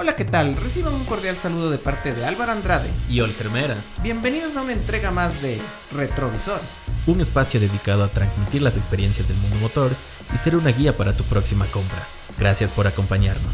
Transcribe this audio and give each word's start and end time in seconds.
Hola, 0.00 0.14
¿qué 0.14 0.24
tal? 0.24 0.54
Reciban 0.54 0.94
un 0.94 1.04
cordial 1.04 1.34
saludo 1.34 1.70
de 1.70 1.78
parte 1.78 2.14
de 2.14 2.24
Álvaro 2.24 2.52
Andrade 2.52 2.88
y 3.08 3.20
Olgermera. 3.20 3.82
Bienvenidos 4.00 4.56
a 4.56 4.62
una 4.62 4.72
entrega 4.72 5.10
más 5.10 5.42
de 5.42 5.58
Retrovisor, 5.90 6.60
un 7.08 7.20
espacio 7.20 7.58
dedicado 7.58 8.04
a 8.04 8.08
transmitir 8.08 8.62
las 8.62 8.76
experiencias 8.76 9.26
del 9.26 9.38
mundo 9.38 9.56
motor 9.56 9.90
y 10.32 10.38
ser 10.38 10.54
una 10.54 10.70
guía 10.70 10.94
para 10.94 11.16
tu 11.16 11.24
próxima 11.24 11.66
compra. 11.72 12.06
Gracias 12.38 12.70
por 12.72 12.86
acompañarnos. 12.86 13.52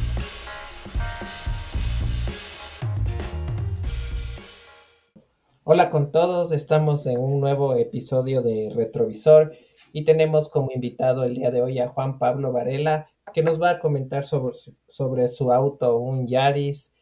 Hola 5.63 5.89
con 5.89 6.13
todos, 6.13 6.53
estamos 6.53 7.07
en 7.07 7.21
un 7.21 7.41
nuevo 7.41 7.75
episodio 7.75 8.43
de 8.43 8.71
Retrovisor 8.77 9.55
y 9.95 10.05
tenemos 10.05 10.51
como 10.51 10.73
invitado 10.75 11.25
el 11.25 11.37
día 11.37 11.51
de 11.51 11.63
hoy 11.63 11.79
a 11.79 11.89
Juan 11.89 12.19
Pablo 12.19 12.53
Varela, 12.53 13.09
que 13.35 13.43
nos 13.43 13.61
va 13.61 13.71
a 13.71 13.79
comentar 13.81 14.25
sobre, 14.25 14.55
sobre 14.87 15.29
su 15.29 15.53
auto, 15.53 15.99
un 15.99 16.29
Yaris 16.29 16.95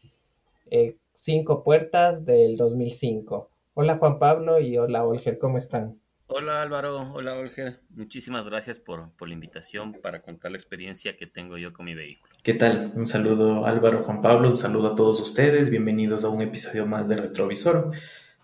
eh, 0.71 0.97
cinco 1.13 1.63
puertas 1.63 2.25
del 2.25 2.57
2005. 2.57 3.51
Hola 3.75 3.97
Juan 3.97 4.17
Pablo 4.17 4.59
y 4.59 4.75
hola 4.77 5.05
Olger, 5.05 5.37
¿cómo 5.37 5.59
están? 5.59 5.99
Hola 6.25 6.63
Álvaro, 6.63 7.13
hola 7.13 7.35
Olger, 7.35 7.81
muchísimas 7.91 8.45
gracias 8.47 8.79
por, 8.79 9.11
por, 9.11 9.27
la 9.27 9.35
invitación 9.35 9.93
para 10.01 10.23
contar 10.23 10.49
la 10.49 10.57
experiencia 10.57 11.15
que 11.15 11.27
tengo 11.27 11.59
yo 11.59 11.71
con 11.71 11.85
mi 11.85 11.93
vehículo. 11.93 12.33
¿Qué 12.41 12.55
tal? 12.55 12.91
Un 12.95 13.05
saludo 13.05 13.67
Álvaro, 13.67 14.03
Juan 14.03 14.23
Pablo, 14.23 14.49
un 14.49 14.57
saludo 14.57 14.87
a 14.87 14.95
todos 14.95 15.19
ustedes, 15.19 15.69
bienvenidos 15.69 16.23
a 16.23 16.29
un 16.29 16.41
episodio 16.41 16.87
más 16.87 17.07
de 17.07 17.17
Retrovisor. 17.17 17.91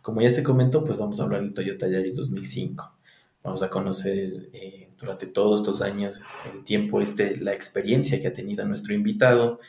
Como 0.04 0.22
ya 0.22 0.30
se 0.30 0.44
comentó, 0.44 0.84
pues 0.86 1.00
vamos 1.00 1.20
a 1.20 1.24
hablar 1.24 1.42
del 1.42 1.54
Toyota 1.54 1.88
Yaris 1.88 2.18
2005. 2.18 2.99
Vamos 3.44 3.64
a 3.64 3.70
conocer 3.70 4.50
eh, 4.54 4.90
durante 4.98 5.26
todos 5.26 5.62
estos 5.62 5.82
años, 5.82 6.20
el 6.54 6.64
tiempo, 6.64 7.02
este, 7.02 7.38
la 7.38 7.54
experiencia 7.54 8.20
que 8.22 8.28
ha 8.28 8.34
tenido 8.34 8.66
nuestro 8.66 8.94
invitado, 8.94 9.60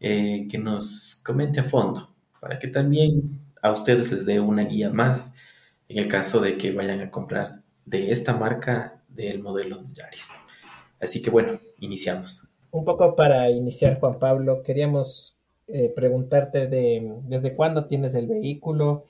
eh, 0.00 0.48
que 0.50 0.58
nos 0.58 1.20
comente 1.24 1.60
a 1.60 1.64
fondo, 1.64 2.10
para 2.40 2.58
que 2.58 2.68
también 2.68 3.40
a 3.60 3.70
ustedes 3.72 4.10
les 4.10 4.26
dé 4.26 4.40
una 4.40 4.64
guía 4.64 4.90
más 4.90 5.34
en 5.88 5.98
el 5.98 6.08
caso 6.08 6.40
de 6.40 6.56
que 6.56 6.72
vayan 6.72 7.00
a 7.00 7.10
comprar 7.10 7.62
de 7.84 8.10
esta 8.10 8.36
marca 8.36 9.02
del 9.08 9.42
modelo 9.42 9.82
de 9.82 9.94
Yaris. 9.94 10.30
Así 11.00 11.20
que 11.20 11.30
bueno, 11.30 11.58
iniciamos. 11.80 12.48
Un 12.70 12.84
poco 12.84 13.14
para 13.14 13.50
iniciar, 13.50 14.00
Juan 14.00 14.18
Pablo, 14.18 14.62
queríamos 14.62 15.36
eh, 15.68 15.92
preguntarte 15.94 16.66
de 16.66 17.20
desde 17.24 17.54
cuándo 17.54 17.86
tienes 17.86 18.14
el 18.14 18.26
vehículo 18.26 19.04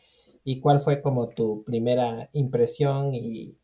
y 0.44 0.61
cuál 0.61 0.81
fue 0.81 1.00
como 1.00 1.28
tu 1.28 1.62
primera 1.64 2.28
impresión 2.33 3.14
y 3.14 3.56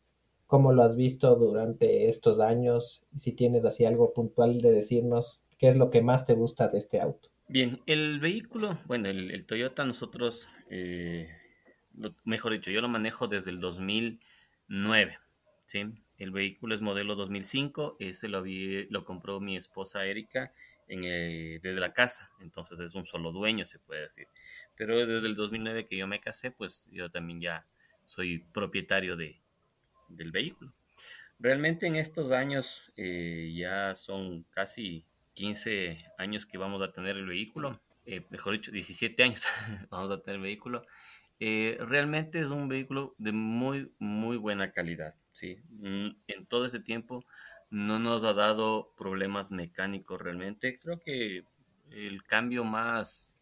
cómo 0.49 0.73
lo 0.73 0.81
has 0.81 0.95
visto 0.95 1.35
durante 1.35 2.09
estos 2.09 2.39
años, 2.39 3.05
si 3.15 3.33
tienes 3.33 3.65
así 3.65 3.85
algo 3.85 4.15
puntual 4.15 4.61
de 4.61 4.71
decirnos 4.71 5.43
qué 5.59 5.69
es 5.69 5.77
lo 5.77 5.91
que 5.91 6.01
más 6.01 6.25
te 6.25 6.33
gusta 6.33 6.69
de 6.69 6.79
este 6.79 6.99
auto. 6.99 7.29
Bien, 7.47 7.81
el 7.85 8.19
vehículo, 8.19 8.79
bueno, 8.87 9.09
el, 9.09 9.45
Toyota 9.45 9.85
nosotros, 9.85 10.49
eh, 10.71 11.29
mejor 12.23 12.53
dicho, 12.53 12.71
yo 12.71 12.81
lo 12.81 12.89
manejo 12.89 13.27
desde 13.27 13.51
el 13.51 13.59
2009, 13.59 15.19
¿sí? 15.67 15.85
El 16.17 16.31
vehículo 16.31 16.73
es 16.73 16.81
modelo 16.81 17.13
2005, 17.13 17.97
ese 17.99 18.27
lo, 18.27 18.43
lo 18.43 19.05
compró 19.05 19.39
mi 19.39 19.55
esposa 19.55 20.03
Erika 20.07 20.51
en 20.87 21.01
desde 21.61 21.79
la 21.79 21.93
casa, 21.93 22.31
entonces 22.41 22.79
es 22.79 22.95
un 22.95 23.05
solo 23.05 23.31
dueño, 23.31 23.65
se 23.65 23.77
puede 23.77 24.01
decir. 24.01 24.27
Pero 24.75 24.97
desde 25.05 25.27
el 25.27 25.35
2009 25.35 25.85
que 25.85 25.95
yo 25.95 26.07
me 26.07 26.19
casé, 26.19 26.49
pues 26.49 26.89
yo 26.91 27.11
también 27.11 27.39
ya 27.39 27.67
soy 28.05 28.39
propietario 28.51 29.15
de, 29.15 29.39
del 30.09 30.31
vehículo. 30.31 30.73
Realmente 31.39 31.87
en 31.87 31.95
estos 31.95 32.31
años 32.31 32.91
eh, 32.97 33.53
ya 33.55 33.95
son 33.95 34.43
casi 34.51 35.05
15 35.35 36.05
años 36.17 36.45
que 36.45 36.57
vamos 36.57 36.81
a 36.81 36.91
tener 36.91 37.15
el 37.15 37.25
vehículo, 37.25 37.79
eh, 38.05 38.25
mejor 38.29 38.53
dicho, 38.53 38.71
17 38.71 39.23
años 39.23 39.45
vamos 39.89 40.11
a 40.11 40.21
tener 40.21 40.35
el 40.35 40.43
vehículo. 40.43 40.85
Eh, 41.39 41.77
realmente 41.79 42.41
es 42.41 42.49
un 42.49 42.67
vehículo 42.67 43.15
de 43.17 43.31
muy, 43.31 43.93
muy 43.99 44.35
buena 44.35 44.73
calidad. 44.73 45.15
¿sí? 45.31 45.59
Mm, 45.69 46.09
en 46.27 46.45
todo 46.47 46.65
ese 46.65 46.81
tiempo 46.81 47.23
no 47.69 47.99
nos 47.99 48.25
ha 48.25 48.33
dado 48.33 48.93
problemas 48.97 49.49
mecánicos 49.49 50.21
realmente. 50.21 50.77
Creo 50.79 50.99
que 50.99 51.45
el 51.91 52.23
cambio 52.23 52.65
más 52.65 53.37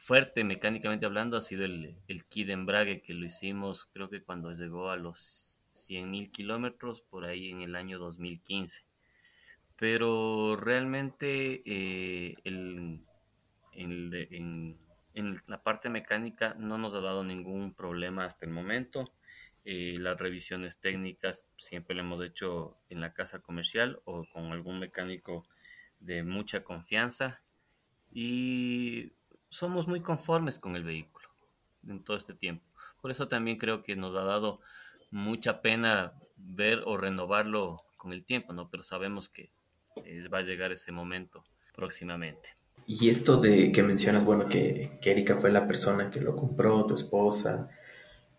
fuerte 0.00 0.44
mecánicamente 0.44 1.06
hablando 1.06 1.36
ha 1.36 1.42
sido 1.42 1.64
el, 1.64 1.94
el 2.08 2.24
kit 2.24 2.48
de 2.48 2.54
embrague 2.54 3.02
que 3.02 3.14
lo 3.14 3.26
hicimos 3.26 3.84
creo 3.92 4.08
que 4.08 4.22
cuando 4.22 4.50
llegó 4.52 4.90
a 4.90 4.96
los 4.96 5.60
100.000 5.72 6.30
kilómetros 6.30 7.02
por 7.02 7.24
ahí 7.24 7.50
en 7.50 7.60
el 7.60 7.76
año 7.76 7.98
2015 7.98 8.84
pero 9.80 10.56
realmente 10.56 11.62
eh, 11.64 12.34
el, 12.44 13.00
en, 13.72 14.78
la 15.46 15.62
parte 15.62 15.88
mecánica 15.88 16.54
no 16.58 16.76
nos 16.76 16.94
ha 16.94 17.00
dado 17.00 17.24
ningún 17.24 17.72
problema 17.72 18.26
hasta 18.26 18.44
el 18.44 18.52
momento. 18.52 19.10
Eh, 19.64 19.96
las 19.98 20.20
revisiones 20.20 20.80
técnicas 20.80 21.46
siempre 21.56 21.94
lo 21.94 22.02
hemos 22.02 22.22
hecho 22.22 22.76
en 22.90 23.00
la 23.00 23.14
casa 23.14 23.40
comercial 23.40 24.02
o 24.04 24.26
con 24.34 24.52
algún 24.52 24.80
mecánico 24.80 25.46
de 25.98 26.24
mucha 26.24 26.62
confianza. 26.62 27.42
Y 28.12 29.14
somos 29.50 29.86
muy 29.86 30.00
conformes 30.00 30.58
con 30.58 30.76
el 30.76 30.84
vehículo 30.84 31.28
en 31.86 32.02
todo 32.02 32.16
este 32.16 32.34
tiempo. 32.34 32.64
Por 33.00 33.10
eso 33.10 33.28
también 33.28 33.58
creo 33.58 33.82
que 33.82 33.96
nos 33.96 34.14
ha 34.16 34.24
dado 34.24 34.60
mucha 35.10 35.60
pena 35.60 36.14
ver 36.36 36.82
o 36.86 36.96
renovarlo 36.96 37.82
con 37.96 38.12
el 38.12 38.24
tiempo, 38.24 38.52
¿no? 38.52 38.70
Pero 38.70 38.82
sabemos 38.82 39.28
que 39.28 39.50
eh, 40.04 40.28
va 40.28 40.38
a 40.38 40.42
llegar 40.42 40.72
ese 40.72 40.92
momento 40.92 41.44
próximamente. 41.74 42.50
Y 42.86 43.08
esto 43.08 43.36
de 43.36 43.72
que 43.72 43.82
mencionas, 43.82 44.24
bueno, 44.24 44.46
que, 44.46 44.98
que 45.00 45.10
Erika 45.10 45.36
fue 45.36 45.50
la 45.50 45.66
persona 45.66 46.10
que 46.10 46.20
lo 46.20 46.34
compró, 46.34 46.86
tu 46.86 46.94
esposa, 46.94 47.68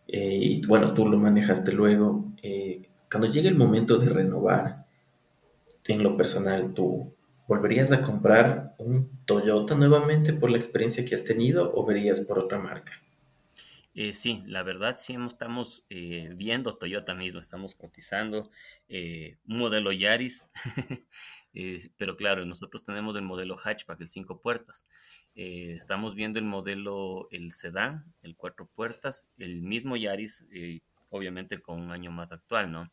eh, 0.08 0.38
y 0.42 0.66
bueno, 0.66 0.94
tú 0.94 1.08
lo 1.08 1.18
manejaste 1.18 1.72
luego. 1.72 2.26
Eh, 2.42 2.82
cuando 3.10 3.30
llegue 3.30 3.48
el 3.48 3.56
momento 3.56 3.98
de 3.98 4.10
renovar, 4.10 4.86
en 5.88 6.04
lo 6.04 6.16
personal, 6.16 6.74
tú, 6.74 7.14
¿Volverías 7.52 7.92
a 7.92 8.02
comprar 8.02 8.76
un 8.78 9.26
Toyota 9.26 9.76
nuevamente 9.76 10.32
por 10.32 10.50
la 10.50 10.56
experiencia 10.56 11.04
que 11.04 11.16
has 11.16 11.26
tenido 11.26 11.74
o 11.76 11.86
verías 11.86 12.22
por 12.22 12.40
otra 12.40 12.60
marca? 12.60 12.94
Eh, 13.94 14.14
sí, 14.14 14.42
la 14.46 14.64
verdad 14.64 14.96
sí 14.98 15.18
estamos 15.28 15.86
eh, 15.90 16.32
viendo 16.34 16.78
Toyota 16.78 17.14
mismo, 17.14 17.42
estamos 17.42 17.76
cotizando 17.76 18.50
eh, 18.88 19.36
un 19.50 19.58
modelo 19.58 19.92
Yaris, 19.92 20.48
pero 21.98 22.16
claro, 22.16 22.46
nosotros 22.46 22.86
tenemos 22.86 23.18
el 23.18 23.24
modelo 23.24 23.58
hatchback, 23.58 24.00
el 24.00 24.08
cinco 24.08 24.40
puertas. 24.40 24.86
estamos 25.36 26.16
viendo 26.16 26.40
el 26.40 26.46
modelo, 26.46 27.28
el 27.32 27.52
sedán, 27.52 28.06
el 28.24 28.38
cuatro 28.38 28.66
puertas, 28.66 29.28
el 29.38 29.62
mismo 29.62 29.98
Yaris, 29.98 30.46
obviamente 31.10 31.60
con 31.60 31.82
un 31.82 31.92
año 31.92 32.12
más 32.12 32.32
actual, 32.32 32.72
¿no? 32.72 32.90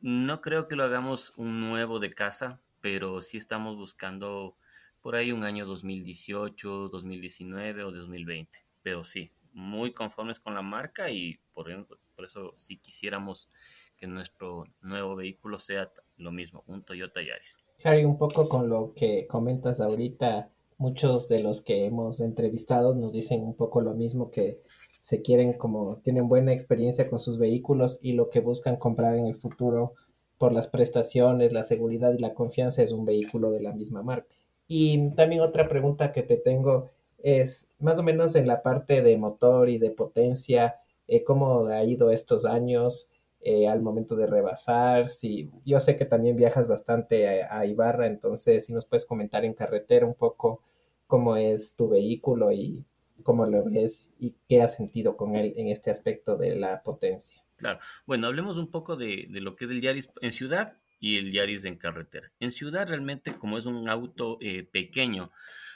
no 0.00 0.40
creo 0.40 0.68
que 0.68 0.76
lo 0.76 0.84
hagamos 0.84 1.32
un 1.36 1.58
nuevo 1.58 1.98
de 1.98 2.14
casa, 2.14 2.60
pero 2.86 3.20
sí 3.20 3.36
estamos 3.36 3.76
buscando 3.76 4.54
por 5.02 5.16
ahí 5.16 5.32
un 5.32 5.42
año 5.42 5.66
2018, 5.66 6.88
2019 6.88 7.82
o 7.82 7.90
2020. 7.90 8.60
Pero 8.84 9.02
sí, 9.02 9.32
muy 9.52 9.92
conformes 9.92 10.38
con 10.38 10.54
la 10.54 10.62
marca 10.62 11.10
y 11.10 11.40
por, 11.52 11.66
por 12.14 12.24
eso 12.24 12.52
sí 12.54 12.78
quisiéramos 12.78 13.50
que 13.96 14.06
nuestro 14.06 14.66
nuevo 14.82 15.16
vehículo 15.16 15.58
sea 15.58 15.90
lo 16.16 16.30
mismo, 16.30 16.62
un 16.68 16.84
Toyota 16.84 17.20
Yaris. 17.20 17.58
Harry, 17.82 18.04
un 18.04 18.18
poco 18.18 18.48
con 18.48 18.68
lo 18.68 18.94
que 18.94 19.26
comentas 19.26 19.80
ahorita, 19.80 20.48
muchos 20.78 21.26
de 21.26 21.42
los 21.42 21.62
que 21.62 21.86
hemos 21.86 22.20
entrevistado 22.20 22.94
nos 22.94 23.12
dicen 23.12 23.42
un 23.42 23.56
poco 23.56 23.80
lo 23.80 23.94
mismo, 23.94 24.30
que 24.30 24.62
se 24.66 25.22
quieren 25.22 25.54
como, 25.54 25.96
tienen 26.02 26.28
buena 26.28 26.52
experiencia 26.52 27.10
con 27.10 27.18
sus 27.18 27.40
vehículos 27.40 27.98
y 28.00 28.12
lo 28.12 28.30
que 28.30 28.38
buscan 28.38 28.76
comprar 28.76 29.16
en 29.16 29.26
el 29.26 29.34
futuro 29.34 29.94
por 30.38 30.52
las 30.52 30.68
prestaciones, 30.68 31.52
la 31.52 31.62
seguridad 31.62 32.12
y 32.12 32.18
la 32.18 32.34
confianza 32.34 32.82
es 32.82 32.92
un 32.92 33.04
vehículo 33.04 33.50
de 33.50 33.60
la 33.60 33.72
misma 33.72 34.02
marca. 34.02 34.34
Y 34.68 35.10
también 35.10 35.42
otra 35.42 35.68
pregunta 35.68 36.12
que 36.12 36.22
te 36.22 36.36
tengo 36.36 36.90
es 37.18 37.70
más 37.78 37.98
o 37.98 38.02
menos 38.02 38.34
en 38.34 38.46
la 38.46 38.62
parte 38.62 39.02
de 39.02 39.16
motor 39.16 39.68
y 39.68 39.78
de 39.78 39.90
potencia, 39.90 40.76
eh, 41.08 41.24
cómo 41.24 41.66
ha 41.66 41.84
ido 41.84 42.10
estos 42.10 42.44
años 42.44 43.08
eh, 43.40 43.68
al 43.68 43.80
momento 43.80 44.16
de 44.16 44.26
rebasar. 44.26 45.08
Si, 45.08 45.50
yo 45.64 45.80
sé 45.80 45.96
que 45.96 46.04
también 46.04 46.36
viajas 46.36 46.66
bastante 46.68 47.44
a, 47.44 47.64
Ibarra, 47.64 48.06
entonces 48.06 48.66
si 48.66 48.72
nos 48.72 48.86
puedes 48.86 49.06
comentar 49.06 49.44
en 49.44 49.54
carretera 49.54 50.06
un 50.06 50.14
poco 50.14 50.62
cómo 51.06 51.36
es 51.36 51.76
tu 51.76 51.88
vehículo 51.88 52.52
y 52.52 52.84
cómo 53.22 53.46
lo 53.46 53.64
ves 53.64 54.12
y 54.18 54.34
qué 54.48 54.62
has 54.62 54.74
sentido 54.74 55.16
con 55.16 55.36
él 55.36 55.52
en 55.56 55.68
este 55.68 55.90
aspecto 55.90 56.36
de 56.36 56.56
la 56.56 56.82
potencia. 56.82 57.45
Claro. 57.56 57.80
Bueno, 58.06 58.26
hablemos 58.26 58.58
un 58.58 58.70
poco 58.70 58.96
de, 58.96 59.26
lo 59.30 59.56
que 59.56 59.64
es 59.64 59.70
el 59.70 59.80
Yaris 59.80 60.10
en 60.20 60.32
ciudad 60.32 60.78
y 61.00 61.16
el 61.16 61.32
Yaris 61.32 61.64
en 61.64 61.76
carretera. 61.76 62.30
En 62.38 62.52
ciudad 62.52 62.86
realmente 62.86 63.34
como 63.36 63.56
es 63.58 63.66
un 63.66 63.88
auto 63.88 64.38
eh, 64.40 64.62
pequeño, 64.64 65.32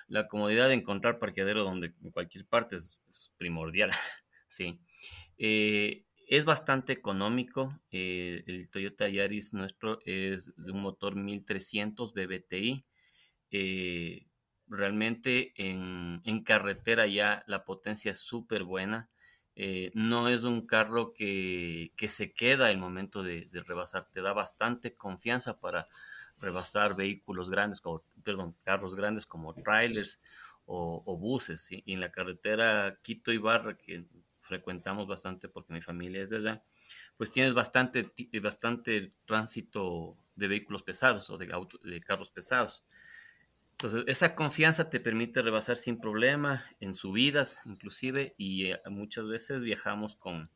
la 0.06 0.28
comodidad 0.28 0.68
de 0.68 0.74
encontrar 0.74 1.18
parqueadero 1.18 1.64
donde 1.64 1.94
en 2.02 2.10
cualquier 2.10 2.46
parte 2.46 2.76
es, 2.76 2.98
primordial, 3.38 3.90
sí. 4.48 4.80
Eh, 5.38 6.04
es 6.28 6.44
bastante 6.44 6.92
económico. 6.92 7.80
Eh, 7.90 8.44
el 8.46 8.70
Toyota 8.70 9.08
Yaris 9.08 9.52
nuestro 9.52 9.98
es 10.04 10.52
de 10.56 10.72
un 10.72 10.82
motor 10.82 11.16
1300 11.16 12.12
BBTI. 12.12 12.84
realmente 14.68 15.52
en, 15.56 16.44
carretera 16.44 17.06
ya 17.06 17.42
la 17.46 17.64
potencia 17.64 18.12
es 18.12 18.18
súper 18.20 18.64
buena. 18.64 19.10
Eh, 19.62 19.90
no 19.92 20.28
es 20.28 20.44
un 20.44 20.66
carro 20.66 21.12
que, 21.12 21.92
se 22.08 22.32
queda 22.32 22.70
el 22.70 22.78
momento 22.78 23.22
de, 23.22 23.46
rebasar, 23.52 24.08
te 24.10 24.22
da 24.22 24.32
bastante 24.32 24.96
confianza 24.96 25.60
para 25.60 25.86
rebasar 26.38 26.96
vehículos 26.96 27.50
grandes, 27.50 27.82
como, 27.82 28.02
perdón, 28.24 28.56
carros 28.64 28.94
grandes 28.94 29.26
como 29.26 29.52
trailers 29.52 30.18
o, 30.64 31.18
buses. 31.18 31.70
Y 31.70 31.92
en 31.92 32.00
la 32.00 32.10
carretera 32.10 33.00
Quito-Ibarra, 33.02 33.76
que 33.76 34.06
frecuentamos 34.40 35.06
bastante 35.06 35.50
porque 35.50 35.74
mi 35.74 35.82
familia 35.82 36.22
es 36.22 36.30
de 36.30 36.38
allá, 36.38 36.64
pues 37.18 37.30
tienes 37.30 37.52
bastante, 37.52 38.10
bastante 38.40 39.12
tránsito 39.26 40.16
de 40.36 40.48
vehículos 40.48 40.82
pesados 40.82 41.28
o 41.28 41.36
de, 41.36 41.52
de 41.82 42.00
carros 42.00 42.30
pesados. 42.30 42.82
Entonces, 43.82 44.04
esa 44.08 44.34
confianza 44.34 44.90
te 44.90 45.00
permite 45.00 45.40
rebasar 45.40 45.78
sin 45.78 45.98
problema 45.98 46.66
en 46.80 46.92
subidas, 46.92 47.62
inclusive, 47.64 48.34
y 48.36 48.66
eh, 48.66 48.80
muchas 48.90 49.26
veces 49.26 49.62
viajamos 49.62 50.16
con 50.16 50.50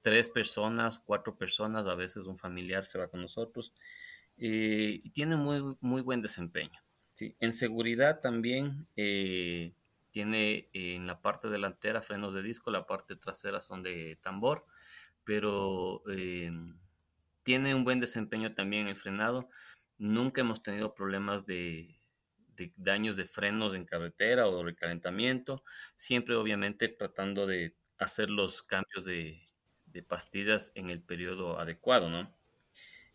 tres 0.00 0.30
personas, 0.30 1.00
cuatro 1.00 1.36
personas, 1.36 1.88
a 1.88 1.96
veces 1.96 2.26
un 2.26 2.38
familiar 2.38 2.84
se 2.84 3.00
va 3.00 3.08
con 3.08 3.20
nosotros, 3.20 3.74
eh, 4.36 5.00
y 5.02 5.10
tiene 5.10 5.34
muy, 5.34 5.76
muy 5.80 6.02
buen 6.02 6.22
desempeño. 6.22 6.80
¿sí? 7.14 7.34
En 7.40 7.52
seguridad 7.52 8.20
también 8.20 8.86
eh, 8.94 9.74
tiene 10.12 10.68
en 10.72 11.08
la 11.08 11.20
parte 11.20 11.48
delantera 11.48 12.00
frenos 12.00 12.32
de 12.32 12.44
disco, 12.44 12.70
la 12.70 12.86
parte 12.86 13.16
trasera 13.16 13.60
son 13.60 13.82
de 13.82 14.20
tambor, 14.22 14.64
pero 15.24 16.04
tiene 17.42 17.74
un 17.74 17.82
buen 17.82 17.98
desempeño 17.98 18.54
también 18.54 18.86
el 18.86 18.94
frenado. 18.94 19.48
Nunca 19.98 20.42
hemos 20.42 20.62
tenido 20.62 20.94
problemas 20.94 21.44
de, 21.44 21.97
de 22.58 22.72
daños 22.76 23.16
de 23.16 23.24
frenos 23.24 23.74
en 23.74 23.84
carretera 23.84 24.46
o 24.46 24.58
de 24.58 24.64
recalentamiento, 24.64 25.62
siempre 25.94 26.34
obviamente 26.34 26.88
tratando 26.88 27.46
de 27.46 27.74
hacer 27.98 28.28
los 28.28 28.62
cambios 28.62 29.04
de, 29.04 29.44
pastillas 30.06 30.70
en 30.76 30.90
el 30.90 31.00
periodo 31.00 31.58
adecuado, 31.58 32.08
¿no? 32.08 32.32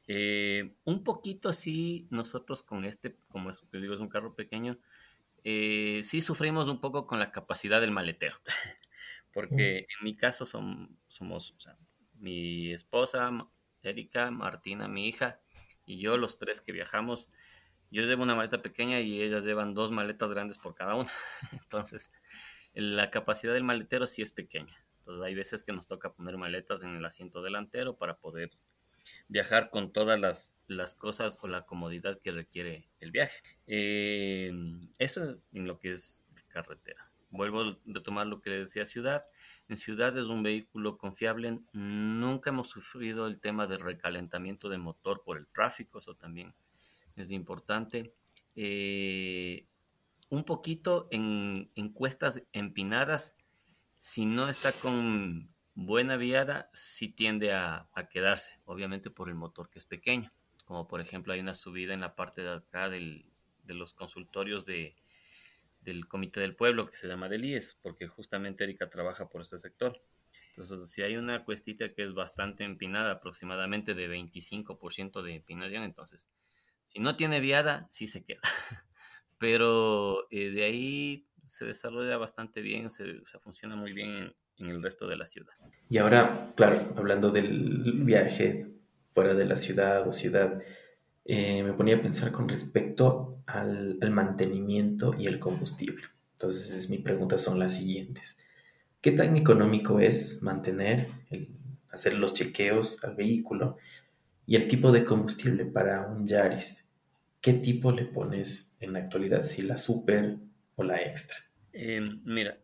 Eh, 0.08 0.76
un 0.84 1.06
poquito 1.06 1.48
así, 1.48 2.08
nosotros 2.10 2.62
con 2.62 2.84
este, 2.84 3.16
como 3.30 3.50
es, 3.50 3.64
digo, 3.72 3.94
es 3.94 4.02
un 4.02 4.10
carro 4.10 4.36
pequeño, 4.36 4.78
eh, 5.46 6.02
sí 6.04 6.22
sufrimos 6.22 6.68
un 6.68 6.82
poco 6.82 7.08
con 7.08 7.20
la 7.20 7.32
capacidad 7.32 7.80
del 7.80 7.92
maletero, 7.92 8.36
porque 9.34 9.80
en 9.80 10.04
mi 10.04 10.18
caso 10.18 10.46
son, 10.46 10.98
somos 11.08 11.56
mi 12.16 12.74
esposa, 12.74 13.32
Erika, 13.82 14.30
Martina, 14.30 14.90
mi 14.90 15.08
hija, 15.08 15.40
y 15.86 16.00
yo, 16.00 16.18
los 16.18 16.38
tres 16.38 16.62
que 16.62 16.72
viajamos, 16.72 17.30
yo 17.94 18.02
llevo 18.02 18.24
una 18.24 18.34
maleta 18.34 18.62
pequeña 18.64 19.00
y 19.02 19.22
ellas 19.22 19.46
llevan 19.46 19.76
dos 19.76 19.92
maletas 19.92 20.30
grandes 20.32 20.58
por 20.58 20.74
cada 20.74 20.96
una. 20.96 21.12
Entonces, 21.52 22.12
la 22.74 23.12
capacidad 23.12 23.54
del 23.54 23.64
maletero 23.64 24.08
sí 24.08 24.24
es 24.24 24.32
pequeña. 24.32 24.76
Entonces, 25.00 25.24
hay 25.24 25.36
veces 25.36 25.64
que 25.64 25.74
nos 25.74 25.88
toca 25.88 26.12
poner 26.12 26.38
maletas 26.38 26.82
en 26.82 26.96
el 26.96 27.06
asiento 27.06 27.44
delantero 27.44 27.96
para 27.96 28.18
poder 28.18 28.50
viajar 29.28 29.70
con 29.70 29.94
todas 29.94 30.20
las, 30.20 30.96
cosas 30.96 31.38
o 31.42 31.48
la 31.48 31.68
comodidad 31.68 32.20
que 32.20 32.32
requiere 32.32 32.90
el 33.00 33.12
viaje. 33.12 33.44
Eh, 33.68 34.52
eso 34.98 35.38
en 35.52 35.68
lo 35.68 35.80
que 35.80 35.92
es 35.92 36.24
carretera. 36.48 37.12
Vuelvo 37.30 37.62
a 37.62 37.78
retomar 37.86 38.26
lo 38.26 38.42
que 38.42 38.50
le 38.50 38.60
decía 38.60 38.88
ciudad. 38.88 39.26
En 39.70 39.78
ciudad 39.78 40.18
es 40.18 40.26
un 40.26 40.42
vehículo 40.42 40.98
confiable. 40.98 41.60
Nunca 41.74 42.50
hemos 42.50 42.70
sufrido 42.70 43.28
el 43.28 43.40
tema 43.40 43.68
de 43.68 43.78
recalentamiento 43.78 44.68
de 44.70 44.80
motor 44.80 45.24
por 45.24 45.38
el 45.38 45.48
tráfico. 45.48 46.00
Eso 46.00 46.16
también 46.16 46.56
es 47.16 47.32
importante. 47.32 48.14
Eh, 48.56 49.68
un 50.30 50.44
poquito 50.44 51.08
en, 51.12 51.70
cuestas 51.94 52.44
empinadas, 52.54 53.36
si 54.00 54.26
no 54.26 54.50
está 54.50 54.72
con 54.72 55.54
buena 55.76 56.18
viada, 56.18 56.70
sí 56.74 57.10
tiende 57.10 57.54
a, 57.54 57.90
quedarse, 58.12 58.60
obviamente 58.66 59.10
por 59.10 59.30
el 59.30 59.36
motor 59.36 59.70
que 59.70 59.80
es 59.80 59.86
pequeño. 59.86 60.32
Como 60.66 60.88
por 60.88 61.02
ejemplo 61.02 61.34
hay 61.34 61.40
una 61.40 61.54
subida 61.54 61.94
en 61.94 62.02
la 62.02 62.16
parte 62.16 62.42
de 62.42 62.54
acá 62.54 62.90
de 62.90 63.24
los 63.68 63.94
consultorios 63.94 64.66
de, 64.66 64.96
del 65.84 66.08
Comité 66.08 66.40
del 66.40 66.56
Pueblo 66.56 66.90
que 66.90 66.98
se 66.98 67.08
llama 67.08 67.30
del 67.30 67.46
IES, 67.46 67.78
porque 67.82 68.08
justamente 68.08 68.64
Erika 68.64 68.90
trabaja 68.90 69.30
por 69.30 69.42
ese 69.42 69.60
sector. 69.60 70.02
Entonces, 70.50 70.90
si 70.90 71.02
hay 71.02 71.18
una 71.18 71.44
cuestita 71.44 71.94
que 71.94 72.04
es 72.04 72.14
bastante 72.14 72.64
empinada, 72.64 73.12
aproximadamente 73.12 73.94
de 73.94 74.10
25% 74.10 75.22
de 75.22 75.36
empinación, 75.36 75.84
entonces 75.84 76.30
si 76.84 77.00
no 77.00 77.16
tiene 77.16 77.40
viada, 77.40 77.88
sí 77.90 78.08
se 78.08 78.24
queda. 78.24 78.42
Pero 79.38 80.28
eh, 80.32 80.52
de 80.52 80.64
ahí 80.64 81.28
se 81.46 81.66
desarrolla 81.66 82.18
bastante 82.18 82.62
bien, 82.62 82.92
se, 82.92 83.22
funciona 83.42 83.76
muy 83.76 83.92
bien 83.94 84.34
en, 84.58 84.68
el 84.68 84.82
resto 84.82 85.08
de 85.08 85.18
la 85.18 85.26
ciudad. 85.26 85.54
Y 85.90 85.98
ahora, 85.98 86.54
claro, 86.56 86.94
hablando 86.96 87.32
del 87.32 88.04
viaje 88.04 88.68
fuera 89.10 89.34
de 89.34 89.46
la 89.46 89.56
ciudad 89.56 90.08
o 90.08 90.12
ciudad, 90.12 90.62
eh, 91.26 91.64
me 91.64 91.74
ponía 91.74 91.98
a 91.98 92.02
pensar 92.02 92.32
con 92.32 92.48
respecto 92.48 93.42
al, 93.46 93.98
mantenimiento 94.12 95.14
y 95.18 95.28
el 95.28 95.40
combustible. 95.40 96.06
Entonces, 96.34 96.90
mis 96.90 97.02
preguntas 97.02 97.42
son 97.42 97.60
las 97.60 97.76
siguientes. 97.76 98.40
¿Qué 99.02 99.12
tan 99.12 99.36
económico 99.36 100.00
es 100.00 100.42
mantener, 100.42 101.10
hacer 101.90 102.14
los 102.16 102.34
chequeos 102.34 103.04
al 103.04 103.16
vehículo 103.16 103.78
y 104.46 104.56
el 104.56 104.68
tipo 104.68 104.92
de 104.92 105.06
combustible 105.06 105.66
para 105.66 106.08
un 106.08 106.28
Yaris, 106.28 106.92
¿qué 107.42 107.54
tipo 107.54 107.92
le 107.92 108.06
pones 108.06 108.76
en 108.80 108.94
la 108.94 109.00
actualidad? 109.00 109.44
¿Si 109.44 109.62
la 109.62 109.78
super 109.78 110.38
o 110.76 110.84
la 110.84 111.02
extra? 111.02 111.38
Em, 111.72 112.22
mira, 112.26 112.58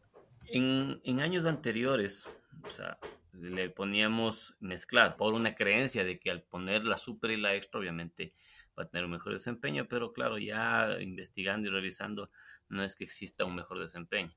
en, 0.46 1.20
años 1.20 1.46
anteriores, 1.46 2.26
o 2.64 2.70
sea, 2.70 2.98
le 3.34 3.70
poníamos 3.70 4.58
mezclado 4.60 5.16
por 5.18 5.34
una 5.34 5.56
creencia 5.56 6.04
de 6.04 6.20
que 6.20 6.31
al 6.31 6.44
poner 6.44 6.84
la 6.84 6.98
super 6.98 7.31
y 7.31 7.38
la 7.38 7.56
extra, 7.56 7.80
obviamente 7.80 8.34
va 8.78 8.84
a 8.84 8.90
tener 8.90 9.06
un 9.06 9.12
mejor 9.12 9.34
desempeño, 9.34 9.88
pero 9.88 10.14
claro, 10.14 10.38
ya 10.38 10.98
investigando 11.00 11.70
y 11.70 11.72
revisando, 11.72 12.30
no 12.68 12.84
es 12.84 12.96
que 12.96 13.04
exista 13.06 13.46
un 13.46 13.56
mejor 13.56 13.80
desempeño. 13.80 14.34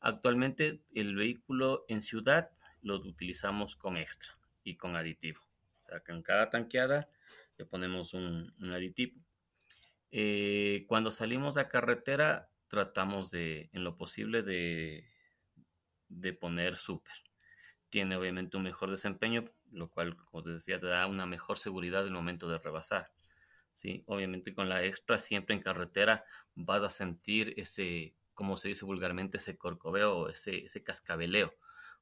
Actualmente 0.00 0.80
el 0.94 1.14
vehículo 1.16 1.84
en 1.88 2.02
ciudad 2.02 2.50
lo 2.82 2.96
utilizamos 2.96 3.76
con 3.76 3.96
extra 3.96 4.32
y 4.62 4.76
con 4.76 4.96
aditivo. 4.96 5.40
O 5.84 5.88
sea, 5.88 6.02
cada 6.22 6.50
tanqueada 6.50 7.08
le 7.56 7.64
ponemos 7.66 8.14
un, 8.14 8.54
aditivo. 8.72 9.20
Eh, 10.10 10.84
cuando 10.88 11.10
salimos 11.10 11.56
a 11.56 11.68
carretera, 11.68 12.50
tratamos 12.68 13.30
de, 13.30 13.70
en 13.72 13.84
lo 13.84 13.96
posible, 13.96 14.42
de, 14.42 15.08
de 16.08 16.32
poner 16.32 16.76
súper. 16.76 17.14
Tiene 17.90 18.16
obviamente 18.16 18.56
un 18.56 18.64
mejor 18.64 18.90
desempeño, 18.90 19.44
lo 19.70 19.88
cual, 19.90 20.16
como 20.16 20.42
te 20.42 20.50
decía, 20.50 20.80
te 20.80 20.86
da 20.86 21.06
una 21.06 21.26
mejor 21.26 21.58
seguridad 21.58 22.02
en 22.02 22.08
el 22.08 22.14
momento 22.14 22.48
de 22.48 22.58
rebasar. 22.58 23.12
¿sí? 23.72 24.04
Obviamente 24.06 24.54
con 24.54 24.68
la 24.68 24.84
extra, 24.84 25.18
siempre 25.18 25.54
en 25.54 25.62
carretera 25.62 26.24
vas 26.54 26.82
a 26.82 26.88
sentir 26.88 27.54
ese, 27.56 28.14
como 28.32 28.56
se 28.56 28.68
dice 28.68 28.84
vulgarmente, 28.84 29.38
ese 29.38 29.58
corcoveo, 29.58 30.28
ese, 30.28 30.64
ese 30.64 30.82
cascabeleo 30.82 31.54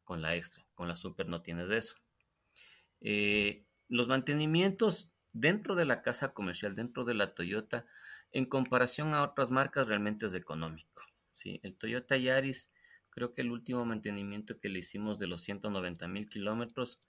con 0.05 0.23
la 0.23 0.37
extra. 0.37 0.65
Con 0.75 0.89
la 0.89 0.97
super 0.97 1.29
no 1.29 1.43
tienes 1.43 1.71
eso. 1.71 1.97
Eh, 3.01 3.65
los 3.93 4.09
mantenimientos 4.09 5.11
dentro 5.35 5.75
de 5.75 5.85
la 5.85 6.01
casa 6.01 6.33
comercial, 6.33 6.75
dentro 6.75 7.05
de 7.05 7.13
la 7.13 7.35
Toyota, 7.35 7.85
en 8.33 8.47
comparación 8.47 9.13
a 9.13 9.23
otras 9.23 9.51
marcas, 9.51 9.87
realmente 9.87 10.25
es 10.25 10.33
económico. 10.33 11.03
El 11.45 11.75
Toyota 11.77 12.17
Yaris, 12.17 12.73
creo 13.11 13.35
que 13.35 13.43
el 13.43 13.51
último 13.51 13.85
mantenimiento 13.85 14.59
que 14.59 14.71
le 14.71 14.79
hicimos 14.79 15.19
de 15.19 15.27
los 15.27 15.43
190 15.43 16.09
mil 16.09 16.27
kilómetros, 16.31 17.03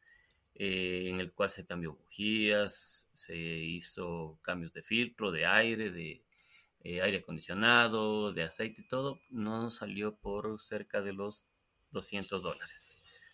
eh, 0.55 1.05
en 1.07 1.21
el 1.21 1.31
cual 1.31 1.49
se 1.51 1.65
cambió 1.65 1.93
bujías, 1.93 3.07
se 3.13 3.37
hizo 3.37 4.37
cambios 4.41 4.73
de 4.73 4.83
filtro, 4.83 5.31
de 5.31 5.45
aire, 5.45 5.89
de 5.89 6.21
eh, 6.81 7.01
aire 7.01 7.19
acondicionado, 7.19 8.33
de 8.33 8.43
aceite 8.43 8.81
y 8.81 8.87
todo, 8.89 9.21
no 9.29 9.71
salió 9.71 10.15
por 10.17 10.59
cerca 10.61 11.01
de 11.01 11.13
los 11.13 11.47
200 11.91 12.43
dólares. 12.43 12.92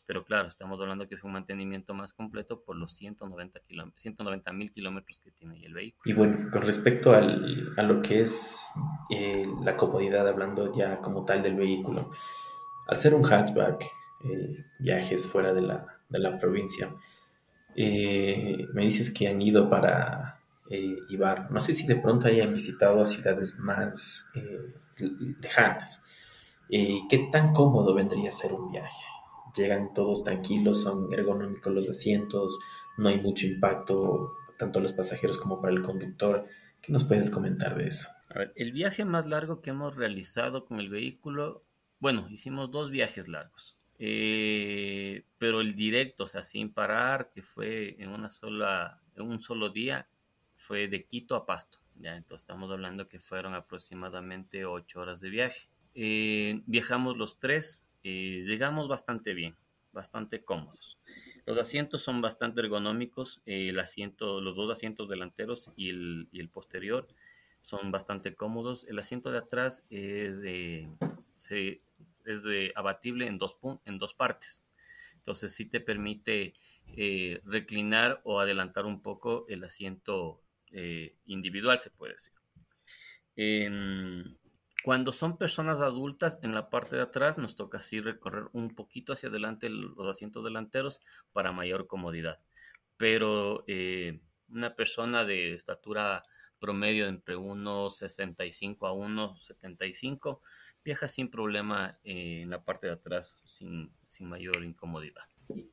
Pero 0.10 0.26
claro, 0.26 0.48
estamos 0.48 0.82
hablando 0.82 1.08
que 1.08 1.14
es 1.14 1.24
un 1.24 1.34
mantenimiento 1.34 1.94
más 1.94 2.14
completo 2.14 2.64
por 2.64 2.76
los 2.76 2.94
190 2.94 4.54
mil 4.54 4.72
kilómetros 4.72 5.22
que 5.22 5.30
tiene 5.30 5.64
el 5.64 5.76
vehículo. 5.76 6.02
Y 6.04 6.14
bueno, 6.14 6.50
con 6.52 6.64
respecto 6.64 7.14
al, 7.14 7.76
a 7.78 7.84
lo 7.84 8.02
que 8.02 8.22
es 8.22 8.72
eh, 9.12 9.46
la 9.62 9.78
comodidad, 9.78 10.28
hablando 10.28 10.74
ya 10.74 10.98
como 10.98 11.26
tal 11.26 11.44
del 11.44 11.54
vehículo, 11.54 12.10
hacer 12.88 13.14
un 13.14 13.24
hatchback, 13.24 13.86
eh, 14.24 14.66
viajes 14.80 15.32
fuera 15.32 15.54
de 15.54 15.62
la, 15.62 15.86
de 16.10 16.18
la 16.18 16.40
provincia, 16.40 16.90
eh, 17.76 18.66
me 18.74 18.86
dices 18.86 19.14
que 19.14 19.28
han 19.28 19.40
ido 19.40 19.70
para 19.70 20.40
Ibar. 20.72 21.52
No 21.52 21.62
sé 21.62 21.76
si 21.76 21.86
de 21.86 21.98
pronto 21.98 22.26
hayan 22.26 22.52
visitado 22.52 23.06
ciudades 23.06 23.60
más 23.60 24.28
lejanas. 25.40 26.04
¿Qué 26.68 27.30
tan 27.32 27.54
cómodo 27.54 27.94
vendría 27.94 28.30
a 28.30 28.32
ser 28.32 28.54
un 28.54 28.72
viaje? 28.72 29.04
Llegan 29.56 29.94
todos 29.94 30.24
tranquilos, 30.24 30.82
son 30.82 31.12
ergonómicos 31.14 31.74
los 31.74 31.90
asientos, 31.90 32.60
no 32.98 33.10
hay 33.10 33.20
mucho 33.20 33.48
impacto 33.48 34.34
tanto 34.58 34.82
los 34.82 34.94
pasajeros 34.94 35.38
como 35.38 35.62
para 35.62 35.74
el 35.74 35.82
conductor. 35.82 36.46
¿Qué 36.82 36.92
nos 36.92 37.06
puedes 37.06 37.30
comentar 37.30 37.78
de 37.78 37.88
eso? 37.88 38.10
El 38.56 38.74
viaje 38.74 39.06
más 39.06 39.26
largo 39.26 39.62
que 39.62 39.72
hemos 39.72 39.96
realizado 39.96 40.66
con 40.66 40.80
el 40.80 40.90
vehículo, 40.90 41.64
bueno, 42.00 42.28
hicimos 42.30 42.70
dos 42.70 42.92
viajes 42.92 43.28
largos. 43.28 43.78
Eh, 43.98 45.26
pero 45.38 45.62
el 45.62 45.76
directo, 45.76 46.26
o 46.26 46.28
sea, 46.28 46.44
sin 46.44 46.72
parar, 46.72 47.32
que 47.32 47.42
fue 47.42 47.96
en 48.02 48.10
una 48.10 48.30
sola, 48.30 49.02
en 49.16 49.28
un 49.28 49.40
solo 49.40 49.70
día, 49.70 50.08
fue 50.56 50.88
de 50.88 51.06
Quito 51.06 51.36
a 51.36 51.46
Pasto. 51.46 51.80
Ya, 51.96 52.16
entonces 52.16 52.44
estamos 52.44 52.72
hablando 52.72 53.10
que 53.10 53.20
fueron 53.20 53.56
aproximadamente 53.56 54.66
ocho 54.66 55.02
horas 55.02 55.20
de 55.20 55.30
viaje. 55.30 55.70
Eh, 55.96 56.62
viajamos 56.66 57.18
los 57.18 57.40
tres, 57.40 57.82
eh, 58.04 58.44
llegamos 58.46 58.88
bastante 58.88 59.34
bien, 59.34 59.56
bastante 59.92 60.44
cómodos. 60.44 60.98
Los 61.46 61.58
asientos 61.58 62.02
son 62.02 62.22
bastante 62.22 62.62
ergonómicos, 62.62 63.42
el 63.46 63.80
asiento, 63.80 64.42
los 64.42 64.56
dos 64.56 64.70
asientos 64.70 65.10
delanteros 65.10 65.72
y 65.76 65.90
el, 65.90 66.28
y 66.32 66.40
el 66.40 66.50
posterior 66.50 67.08
son 67.62 67.92
bastante 67.92 68.36
cómodos. 68.36 68.88
El 68.88 69.00
asiento 69.00 69.32
de 69.32 69.40
atrás 69.40 69.84
es 69.90 70.42
de, 70.42 70.90
se, 71.34 71.82
es 72.26 72.44
de 72.44 72.72
abatible 72.76 73.28
en 73.28 73.38
dos, 73.38 73.58
en 73.86 73.98
dos 74.00 74.14
partes. 74.14 74.64
Entonces 75.16 75.54
sí 75.54 75.66
te 75.66 75.80
permite 75.80 76.54
eh, 76.96 77.42
reclinar 77.46 78.22
o 78.24 78.40
adelantar 78.40 78.86
un 78.86 79.02
poco 79.02 79.46
el 79.48 79.64
asiento 79.64 80.42
eh, 80.72 81.16
individual, 81.26 81.80
se 81.80 81.90
puede 81.90 82.14
decir. 82.14 82.34
Cuando 84.84 85.12
son 85.12 85.38
personas 85.38 85.82
adultas, 85.82 86.40
en 86.42 86.54
la 86.54 86.70
parte 86.70 86.96
de 86.96 87.02
atrás 87.02 87.38
nos 87.38 87.56
toca 87.56 87.80
así 87.80 88.00
recorrer 88.00 88.46
un 88.54 88.76
poquito 88.76 89.14
hacia 89.14 89.30
adelante 89.30 89.70
los 89.70 90.08
asientos 90.08 90.44
delanteros 90.44 91.02
para 91.34 91.52
mayor 91.52 91.88
comodidad. 91.88 92.40
Pero 92.98 93.64
eh, 93.68 94.22
una 94.50 94.76
persona 94.76 95.26
de 95.26 95.54
estatura 95.54 96.24
promedio 96.60 97.08
entre 97.08 97.38
1,65 97.38 98.88
a 98.88 98.94
1,75 98.94 100.40
viaja 100.84 101.08
sin 101.08 101.30
problema 101.30 102.00
eh, 102.04 102.42
en 102.44 102.50
la 102.50 102.64
parte 102.64 102.88
de 102.88 102.94
atrás, 102.94 103.40
sin, 103.46 103.92
mayor 104.22 104.64
incomodidad. 104.64 105.24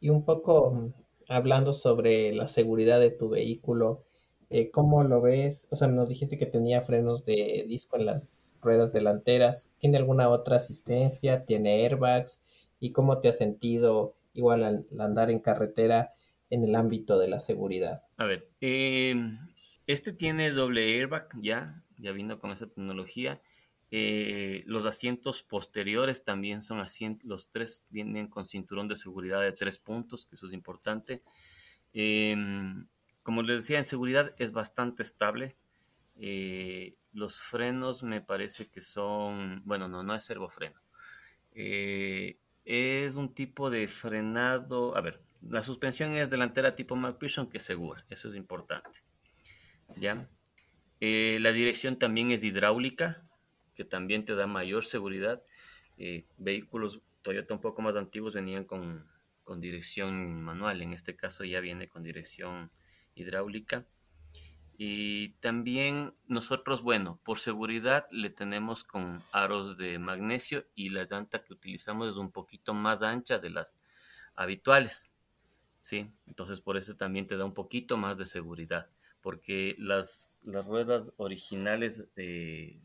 Y 0.01 0.09
un 0.09 0.25
poco 0.25 0.73
mm, 0.73 0.93
hablando 1.29 1.73
sobre 1.73 2.33
la 2.33 2.47
seguridad 2.47 3.01
de 3.01 3.11
tu 3.11 3.29
vehículo, 3.29 4.06
eh, 4.49 4.71
¿cómo 4.71 5.03
lo 5.03 5.21
ves? 5.21 5.69
O 5.73 5.77
sea, 5.77 5.89
nos 5.89 6.09
dijiste 6.09 6.39
que 6.39 6.47
tenía 6.47 6.81
frenos 6.81 7.25
de 7.25 7.65
disco 7.67 7.97
en 7.97 8.07
las 8.07 8.55
ruedas 8.61 8.93
delanteras. 8.93 9.73
¿Tiene 9.79 9.97
alguna 9.99 10.29
otra 10.29 10.57
asistencia? 10.57 11.45
¿Tiene 11.45 11.85
airbags? 11.85 12.43
¿Y 12.79 12.93
cómo 12.93 13.19
te 13.21 13.29
has 13.29 13.39
sentido 13.39 14.17
igual 14.35 14.63
al, 14.63 14.87
andar 15.01 15.31
en 15.31 15.41
carretera 15.41 16.13
en 16.51 16.63
el 16.63 16.77
ámbito 16.77 17.19
de 17.19 17.29
la 17.29 17.41
seguridad? 17.41 18.05
A 18.19 18.25
ver, 18.25 18.49
em, 18.61 19.39
este 19.87 20.13
tiene 20.13 20.51
doble 20.51 20.95
airbag 20.95 21.29
ya, 21.41 21.83
ya 21.99 22.13
vino 22.13 22.39
con 22.39 22.53
esa 22.53 22.69
tecnología. 22.69 23.41
Eh, 23.91 24.63
los 24.67 24.85
asientos 24.85 25.43
posteriores 25.43 26.25
también 26.25 26.63
son 26.63 26.81
asientos, 26.81 27.27
los 27.27 27.51
tres 27.51 27.85
vienen 27.89 28.29
con 28.29 28.47
cinturón 28.47 28.89
de 28.89 28.97
seguridad 28.97 29.41
de 29.41 29.53
tres 29.53 29.79
puntos, 29.79 30.27
que 30.27 30.37
eso 30.37 30.47
es 30.47 30.53
importante. 30.53 31.23
Como 33.27 33.43
les 33.43 33.57
decía, 33.57 33.79
en 33.79 33.85
seguridad 33.85 34.37
es 34.39 34.53
bastante 34.53 35.03
estable. 35.03 35.57
Eh, 36.15 36.95
los 37.13 37.41
frenos 37.41 38.05
me 38.05 38.21
parece 38.21 38.69
que 38.69 38.81
son, 38.81 39.63
bueno, 39.65 39.89
no, 39.89 40.05
no 40.05 40.15
es 40.15 40.23
servofreno. 40.23 40.81
Eh, 41.51 42.39
es 42.65 43.17
un 43.17 43.35
tipo 43.35 43.69
de 43.69 43.89
frenado, 43.89 44.97
a 44.97 45.01
ver, 45.01 45.25
la 45.43 45.65
suspensión 45.65 46.15
es 46.15 46.31
delantera 46.31 46.77
tipo 46.77 46.95
McPherson 46.95 47.51
que 47.51 47.59
es 47.59 47.65
segura, 47.65 48.07
eso 48.11 48.29
es 48.29 48.37
importante. 48.37 49.01
¿Ya? 49.97 50.29
la 51.01 51.51
dirección 51.51 51.99
también 51.99 52.31
es 52.31 52.45
hidráulica, 52.45 53.27
que 53.75 53.85
también 53.85 54.25
te 54.25 54.37
da 54.37 54.47
mayor 54.47 54.85
seguridad. 54.85 55.43
Eh, 55.99 56.27
vehículos 56.39 57.03
Toyota 57.23 57.55
un 57.55 57.61
poco 57.61 57.83
más 57.83 57.97
antiguos 57.97 58.35
venían 58.35 58.65
con, 58.67 59.05
dirección 59.59 60.43
manual, 60.43 60.81
en 60.81 60.93
este 60.93 61.17
caso 61.17 61.43
ya 61.43 61.59
viene 61.59 61.89
con 61.89 62.05
dirección 62.05 62.71
hidráulica. 63.17 63.85
Y 64.79 65.31
también 65.41 66.15
nosotros, 66.29 66.83
bueno, 66.83 67.19
por 67.25 67.39
seguridad 67.39 68.07
le 68.11 68.31
tenemos 68.31 68.85
con 68.85 69.23
aros 69.33 69.77
de 69.79 69.99
magnesio 69.99 70.67
y 70.75 70.91
la 70.91 71.05
llanta 71.05 71.43
que 71.43 71.55
utilizamos 71.55 72.09
es 72.09 72.17
un 72.17 72.31
poquito 72.31 72.75
más 72.75 73.03
ancha 73.03 73.39
de 73.39 73.51
las 73.51 73.77
habituales. 74.35 75.11
¿sí? 75.81 76.13
Entonces 76.27 76.61
por 76.61 76.77
eso 76.77 76.95
también 76.95 77.27
te 77.27 77.37
da 77.37 77.45
un 77.45 77.55
poquito 77.55 77.97
más 77.97 78.17
de 78.19 78.27
seguridad 78.27 78.89
porque 79.27 79.75
las, 79.81 80.41
las 80.45 80.65
ruedas 80.65 81.13
originales, 81.17 82.05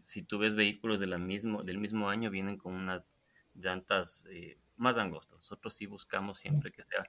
si 0.03 0.23
tú 0.23 0.39
ves 0.39 0.55
vehículos 0.55 0.99
mismo, 1.19 1.61
del 1.61 1.77
mismo 1.77 2.09
año, 2.09 2.31
vienen 2.31 2.57
con 2.57 2.73
unas 2.73 3.15
llantas 3.53 4.27
eh, 4.31 4.57
más 4.75 4.97
angostas. 4.97 5.41
Nosotros 5.41 5.75
sí 5.75 5.85
buscamos 5.85 6.39
siempre 6.39 6.71
que 6.71 6.81
sea 6.81 7.07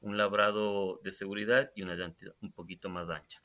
un 0.00 0.16
labrado 0.16 1.00
de 1.04 1.12
seguridad 1.12 1.70
y 1.74 1.82
una 1.82 1.94
llanta 1.94 2.26
un 2.40 2.52
poquito 2.52 2.88
más 2.88 3.10
ancha. 3.10 3.40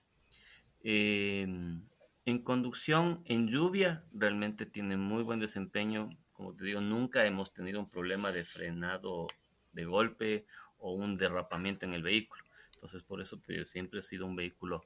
Em, 0.81 1.81
en 2.25 2.43
conducción, 2.43 3.21
en 3.25 3.47
lluvia, 3.47 4.03
realmente 4.13 4.65
tiene 4.65 4.97
muy 4.97 5.23
buen 5.23 5.39
desempeño. 5.39 6.09
Como 6.33 6.55
te 6.55 6.65
digo, 6.65 6.81
nunca 6.81 7.25
hemos 7.25 7.53
tenido 7.53 7.79
un 7.79 7.89
problema 7.89 8.31
de 8.31 8.43
frenado 8.43 9.27
de 9.73 9.85
golpe 9.85 10.45
o 10.77 10.93
un 10.93 11.17
derrapamiento 11.17 11.85
en 11.85 11.93
el 11.93 12.03
vehículo. 12.03 12.43
Entonces, 12.73 13.03
por 13.03 13.21
eso 13.21 13.39
te 13.39 13.53
digo, 13.53 13.65
siempre 13.65 13.99
ha 13.99 14.03
sido 14.03 14.25
un 14.25 14.35
vehículo 14.35 14.81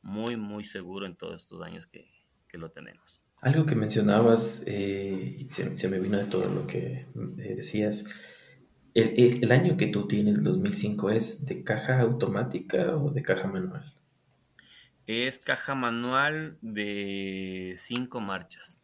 muy, 0.00 0.36
muy 0.36 0.64
seguro 0.64 1.06
en 1.06 1.16
todos 1.16 1.42
estos 1.42 1.62
años 1.62 1.86
que, 1.86 2.10
lo 2.54 2.70
tenemos. 2.70 3.18
Algo 3.40 3.64
que 3.64 3.74
mencionabas, 3.74 4.64
eh, 4.66 5.46
se, 5.48 5.74
se, 5.74 5.88
me 5.88 5.98
vino 5.98 6.18
de 6.18 6.26
todo 6.26 6.50
lo 6.50 6.66
que 6.66 7.06
eh, 7.38 7.62
El, 8.94 9.50
año 9.52 9.76
que 9.76 9.86
tú 9.86 10.06
tienes, 10.06 10.44
2005, 10.44 11.10
¿es 11.10 11.46
de 11.46 11.64
caja 11.64 12.00
automática 12.00 12.96
o 12.96 13.10
de 13.10 13.22
caja 13.22 13.48
manual? 13.48 13.94
Es 15.06 15.38
caja 15.38 15.74
manual 15.74 16.58
de 16.60 17.76
cinco 17.78 18.20
marchas. 18.20 18.80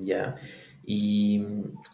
Ya. 0.00 0.36
Y, 0.84 1.44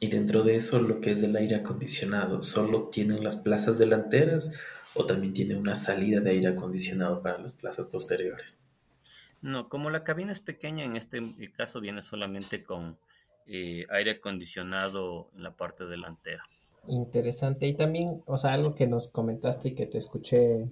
y, 0.00 0.08
dentro 0.08 0.42
de 0.42 0.56
eso, 0.56 0.80
lo 0.80 1.00
que 1.00 1.10
es 1.10 1.20
del 1.20 1.36
aire 1.36 1.56
acondicionado, 1.56 2.42
¿solo 2.42 2.88
tienen 2.90 3.24
las 3.24 3.36
plazas 3.36 3.78
delanteras 3.78 4.52
o 4.94 5.06
también 5.06 5.32
tiene 5.32 5.56
una 5.56 5.74
salida 5.74 6.20
de 6.20 6.30
aire 6.30 6.48
acondicionado 6.48 7.22
para 7.22 7.38
las 7.38 7.54
plazas 7.54 7.86
posteriores? 7.86 8.64
No, 9.40 9.68
como 9.68 9.90
la 9.90 10.04
cabina 10.04 10.32
es 10.32 10.40
pequeña, 10.40 10.84
en 10.84 10.96
este 10.96 11.20
caso 11.56 11.80
viene 11.80 12.02
solamente 12.02 12.62
con 12.62 12.98
eh, 13.46 13.86
aire 13.90 14.12
acondicionado 14.12 15.30
en 15.36 15.42
la 15.42 15.56
parte 15.56 15.84
delantera. 15.84 16.48
Interesante. 16.86 17.66
Y 17.66 17.74
también, 17.74 18.22
o 18.26 18.36
sea, 18.36 18.52
algo 18.52 18.74
que 18.74 18.86
nos 18.86 19.08
comentaste 19.08 19.68
y 19.68 19.74
que 19.74 19.86
te 19.86 19.98
escuché 19.98 20.68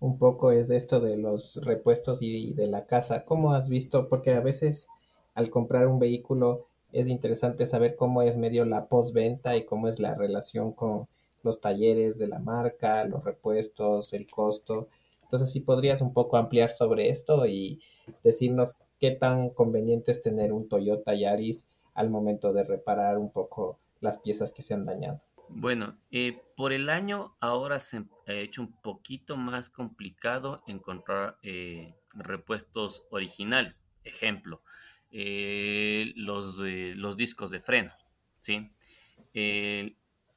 un 0.00 0.18
poco 0.18 0.50
es 0.50 0.68
de 0.68 0.76
esto 0.76 1.00
de 1.00 1.16
los 1.16 1.56
repuestos 1.64 2.20
y 2.20 2.52
de 2.52 2.66
la 2.66 2.84
casa. 2.86 3.24
¿Cómo 3.24 3.54
has 3.54 3.68
visto? 3.70 4.08
Porque 4.08 4.32
a 4.32 4.40
veces 4.40 4.88
al 5.34 5.50
comprar 5.50 5.86
un 5.88 5.98
vehículo 5.98 6.66
es 6.92 7.08
interesante 7.08 7.66
saber 7.66 7.96
cómo 7.96 8.22
es 8.22 8.36
medio 8.36 8.64
la 8.66 8.86
postventa 8.86 9.56
y 9.56 9.64
cómo 9.64 9.88
es 9.88 9.98
la 9.98 10.14
relación 10.14 10.72
con 10.72 11.08
los 11.42 11.60
talleres 11.60 12.18
de 12.18 12.28
la 12.28 12.38
marca, 12.38 13.04
los 13.04 13.24
repuestos, 13.24 14.12
el 14.12 14.26
costo. 14.26 14.88
Entonces, 15.22 15.50
si 15.50 15.60
podrías 15.60 16.02
un 16.02 16.12
poco 16.12 16.36
ampliar 16.36 16.70
sobre 16.70 17.08
esto 17.08 17.46
y 17.46 17.80
decirnos 18.22 18.76
qué 19.00 19.10
tan 19.10 19.50
conveniente 19.50 20.12
es 20.12 20.22
tener 20.22 20.52
un 20.52 20.68
Toyota 20.68 21.14
Yaris 21.14 21.66
al 21.94 22.10
momento 22.10 22.52
de 22.52 22.64
reparar 22.64 23.18
un 23.18 23.30
poco 23.30 23.78
las 24.00 24.18
piezas 24.18 24.52
que 24.52 24.62
se 24.62 24.74
han 24.74 24.84
dañado. 24.84 25.20
Bueno, 25.48 25.98
eh, 26.10 26.40
por 26.56 26.72
el 26.72 26.88
año 26.88 27.36
ahora 27.40 27.78
se 27.80 28.04
ha 28.26 28.32
hecho 28.32 28.62
un 28.62 28.72
poquito 28.82 29.36
más 29.36 29.68
complicado 29.70 30.62
encontrar 30.66 31.38
eh, 31.42 31.94
repuestos 32.14 33.06
originales. 33.10 33.84
Ejemplo, 34.04 34.62
eh, 35.10 36.12
los, 36.16 36.58
los 36.58 37.16
discos 37.16 37.50
de 37.50 37.60
freno, 37.60 37.92
¿sí? 38.40 38.70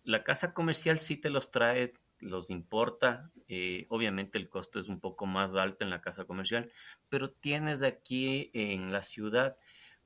La 0.03 0.23
casa 0.23 0.53
comercial 0.53 0.99
sí 0.99 1.17
te 1.17 1.29
los 1.29 1.51
trae, 1.51 1.93
los 2.19 2.49
importa. 2.49 3.31
Eh, 3.49 3.85
obviamente 3.89 4.37
el 4.37 4.49
costo 4.49 4.79
es 4.79 4.87
un 4.87 4.99
poco 4.99 5.25
más 5.25 5.55
alto 5.55 5.83
en 5.83 5.89
la 5.89 6.01
casa 6.01 6.25
comercial, 6.25 6.71
pero 7.09 7.31
tienes 7.31 7.83
aquí 7.83 8.49
en 8.53 8.91
la 8.93 9.01
ciudad 9.01 9.57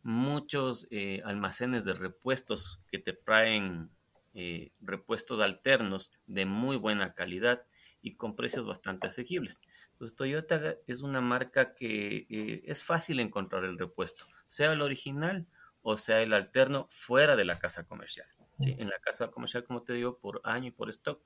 muchos 0.03 0.87
eh, 0.89 1.21
almacenes 1.23 1.85
de 1.85 1.93
repuestos 1.93 2.81
que 2.87 2.97
te 2.97 3.13
traen 3.13 3.91
eh, 4.33 4.71
repuestos 4.79 5.39
alternos 5.39 6.11
de 6.25 6.45
muy 6.45 6.77
buena 6.77 7.13
calidad 7.13 7.65
y 8.01 8.15
con 8.15 8.35
precios 8.35 8.65
bastante 8.65 9.07
asequibles. 9.07 9.61
Entonces 9.91 10.15
Toyota 10.15 10.75
es 10.87 11.01
una 11.01 11.21
marca 11.21 11.75
que 11.75 12.25
es 12.65 12.83
fácil 12.83 13.19
encontrar 13.19 13.63
el 13.65 13.77
repuesto, 13.77 14.25
sea 14.45 14.71
el 14.71 14.81
original 14.81 15.45
o 15.83 15.97
sea 15.97 16.21
el 16.21 16.33
alterno 16.33 16.87
fuera 16.89 17.35
de 17.35 17.45
la 17.45 17.59
casa 17.59 17.85
comercial. 17.85 18.27
En 18.63 18.89
la 18.89 18.99
casa 18.99 19.31
comercial, 19.31 19.63
como 19.63 19.81
te 19.81 19.93
digo, 19.93 20.19
por 20.19 20.39
año 20.43 20.67
y 20.67 20.71
por 20.71 20.91
stock 20.91 21.19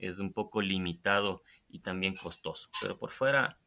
es 0.00 0.18
un 0.18 0.32
poco 0.32 0.60
limitado 0.60 1.44
y 1.68 1.78
también 1.78 2.16
costoso, 2.16 2.68
pero 2.80 2.98
por 2.98 3.12
fuera 3.12 3.60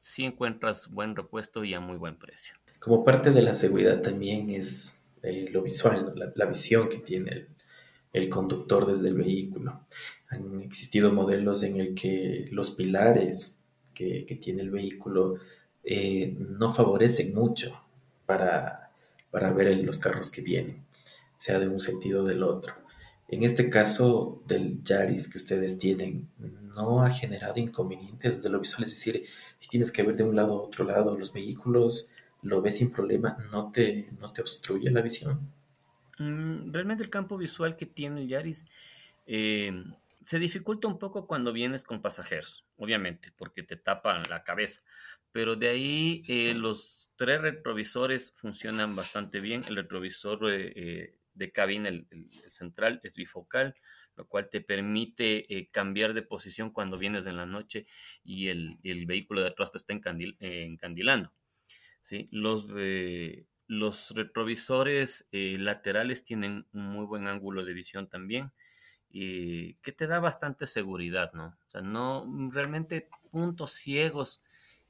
sí 0.00 0.24
encuentras 0.24 0.88
buen 0.88 1.14
repuesto 1.14 1.64
y 1.64 1.74
a 1.74 1.80
muy 1.80 1.98
buen 1.98 2.18
precio. 2.18 2.54
como 2.78 3.04
parte 3.04 3.30
de 3.30 3.42
la 3.42 3.52
seguridad 3.52 4.00
también 4.00 4.48
es 4.48 5.02
eh, 5.22 5.48
lo 5.52 5.62
visual, 5.62 6.14
la, 6.34 6.46
visión 6.46 6.88
que 6.88 6.98
tiene 6.98 7.30
el, 7.30 7.48
conductor 8.28 8.86
desde 8.86 9.08
el 9.08 9.14
vehículo. 9.14 9.86
Han 10.28 10.60
existido 10.60 11.12
modelos 11.12 11.62
en 11.62 11.80
el 11.80 11.94
que 11.94 12.48
los 12.50 12.70
pilares 12.70 13.58
que, 13.94 14.38
tiene 14.40 14.62
el 14.62 14.70
vehículo 14.70 15.36
eh, 15.84 16.34
no 16.38 16.72
favorecen 16.72 17.34
mucho 17.34 17.80
para, 18.26 18.90
para 19.30 19.52
ver 19.52 19.76
los 19.78 19.98
carros 19.98 20.30
que 20.30 20.42
vienen, 20.42 20.84
sea 21.36 21.58
de 21.58 21.68
un 21.68 21.80
sentido 21.80 22.22
o 22.22 22.26
del 22.26 22.42
otro. 22.42 22.74
En 23.28 23.44
este 23.44 23.70
caso 23.70 24.42
del 24.46 24.82
Yaris 24.82 25.28
que 25.28 25.38
ustedes 25.38 25.78
tienen, 25.78 26.28
no 26.74 27.02
ha 27.02 27.10
generado 27.10 27.58
inconvenientes 27.58 28.36
desde 28.36 28.50
lo 28.50 28.60
visual, 28.60 28.84
es 28.84 28.90
decir, 28.90 29.24
si 29.58 29.68
tienes 29.68 29.90
que 29.90 30.02
ver 30.02 30.16
de 30.16 30.24
un 30.24 30.36
lado 30.36 30.54
a 30.54 30.62
otro 30.62 30.84
lado 30.84 31.16
los 31.16 31.32
vehículos, 31.32 32.12
lo 32.42 32.60
ves 32.60 32.76
sin 32.76 32.90
problema, 32.90 33.38
no 33.50 33.70
te, 33.70 34.10
no 34.20 34.32
te 34.32 34.42
obstruye 34.42 34.90
la 34.90 35.00
visión. 35.00 35.40
Mm, 36.18 36.72
realmente 36.72 37.02
el 37.02 37.10
campo 37.10 37.36
visual 37.38 37.76
que 37.76 37.86
tiene 37.86 38.22
el 38.22 38.28
Yaris 38.28 38.66
eh, 39.26 39.72
se 40.24 40.38
dificulta 40.38 40.88
un 40.88 40.98
poco 40.98 41.26
cuando 41.26 41.52
vienes 41.52 41.84
con 41.84 42.02
pasajeros, 42.02 42.64
obviamente, 42.76 43.32
porque 43.36 43.62
te 43.62 43.76
tapan 43.76 44.22
la 44.30 44.44
cabeza. 44.44 44.82
Pero 45.32 45.56
de 45.56 45.68
ahí 45.68 46.22
eh, 46.28 46.54
los 46.54 47.10
tres 47.16 47.40
retrovisores 47.40 48.32
funcionan 48.36 48.94
bastante 48.94 49.40
bien. 49.40 49.64
El 49.66 49.76
retrovisor 49.76 50.40
eh, 50.50 51.14
de 51.34 51.52
cabina, 51.52 51.88
el, 51.88 52.06
central, 52.50 53.00
es 53.02 53.16
bifocal, 53.16 53.74
lo 54.16 54.26
cual 54.28 54.48
te 54.50 54.60
permite 54.60 55.68
cambiar 55.72 56.12
de 56.12 56.22
posición 56.22 56.70
cuando 56.70 56.98
vienes 56.98 57.26
en 57.26 57.36
la 57.38 57.46
noche 57.46 57.86
y 58.22 58.48
el, 58.48 58.78
vehículo 59.06 59.40
de 59.40 59.48
atrás 59.48 59.72
te 59.72 59.78
está 59.78 59.94
encandilando. 59.94 61.32
¿sí? 62.02 62.28
Los, 62.30 62.66
eh, 62.76 63.46
los 63.72 64.10
retrovisores 64.10 65.26
eh, 65.32 65.56
laterales 65.58 66.24
tienen 66.24 66.66
un 66.74 66.90
muy 66.90 67.06
buen 67.06 67.26
ángulo 67.26 67.64
de 67.64 67.72
visión 67.72 68.06
también, 68.06 68.52
y 69.08 69.74
que 69.76 69.92
te 69.92 70.06
da 70.06 70.20
bastante 70.20 70.66
seguridad, 70.66 71.32
¿no? 71.32 71.56
O 71.68 71.70
sea, 71.70 71.80
no, 71.80 72.26
realmente 72.50 73.08
puntos 73.30 73.72
ciegos 73.72 74.42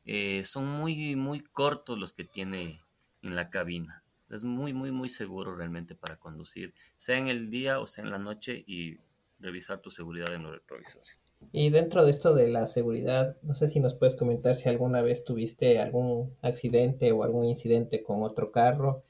eh, 0.05 0.43
son 0.45 0.67
muy, 0.67 1.15
muy 1.15 1.41
cortos 1.41 1.97
los 1.97 2.13
que 2.13 2.25
tiene 2.25 2.81
en 3.23 3.37
la 3.37 3.51
cabina. 3.51 4.03
Es 4.31 4.43
muy, 4.43 4.73
muy, 4.73 4.91
muy 4.91 5.09
seguro 5.09 5.55
realmente 5.55 5.95
para 5.95 6.17
conducir, 6.17 6.75
sea 6.97 7.19
en 7.19 7.29
el 7.29 7.51
día 7.51 7.79
o 7.79 7.87
sea 7.87 8.03
en 8.03 8.11
la 8.11 8.19
noche 8.19 8.65
y 8.67 8.99
revisar 9.39 9.81
tu 9.81 9.93
seguridad 9.93 10.35
en 10.35 10.43
los 10.43 10.55
retrovisores. 10.55 11.21
Y 11.51 11.71
dentro 11.71 12.05
de 12.05 12.11
esto 12.11 12.35
de 12.35 12.49
la 12.49 12.67
seguridad, 12.67 13.37
no 13.43 13.55
sé 13.55 13.69
si 13.69 13.81
nos 13.81 13.95
puedes 13.95 14.15
comentar 14.15 14.57
si 14.57 14.69
alguna 14.69 15.03
vez 15.03 15.25
tuviste 15.25 15.81
algún 15.81 16.35
accidente 16.43 17.13
o 17.13 17.25
algún 17.25 17.45
incidente 17.45 18.03
con 18.03 18.23
otro 18.23 18.53
carro 18.53 19.03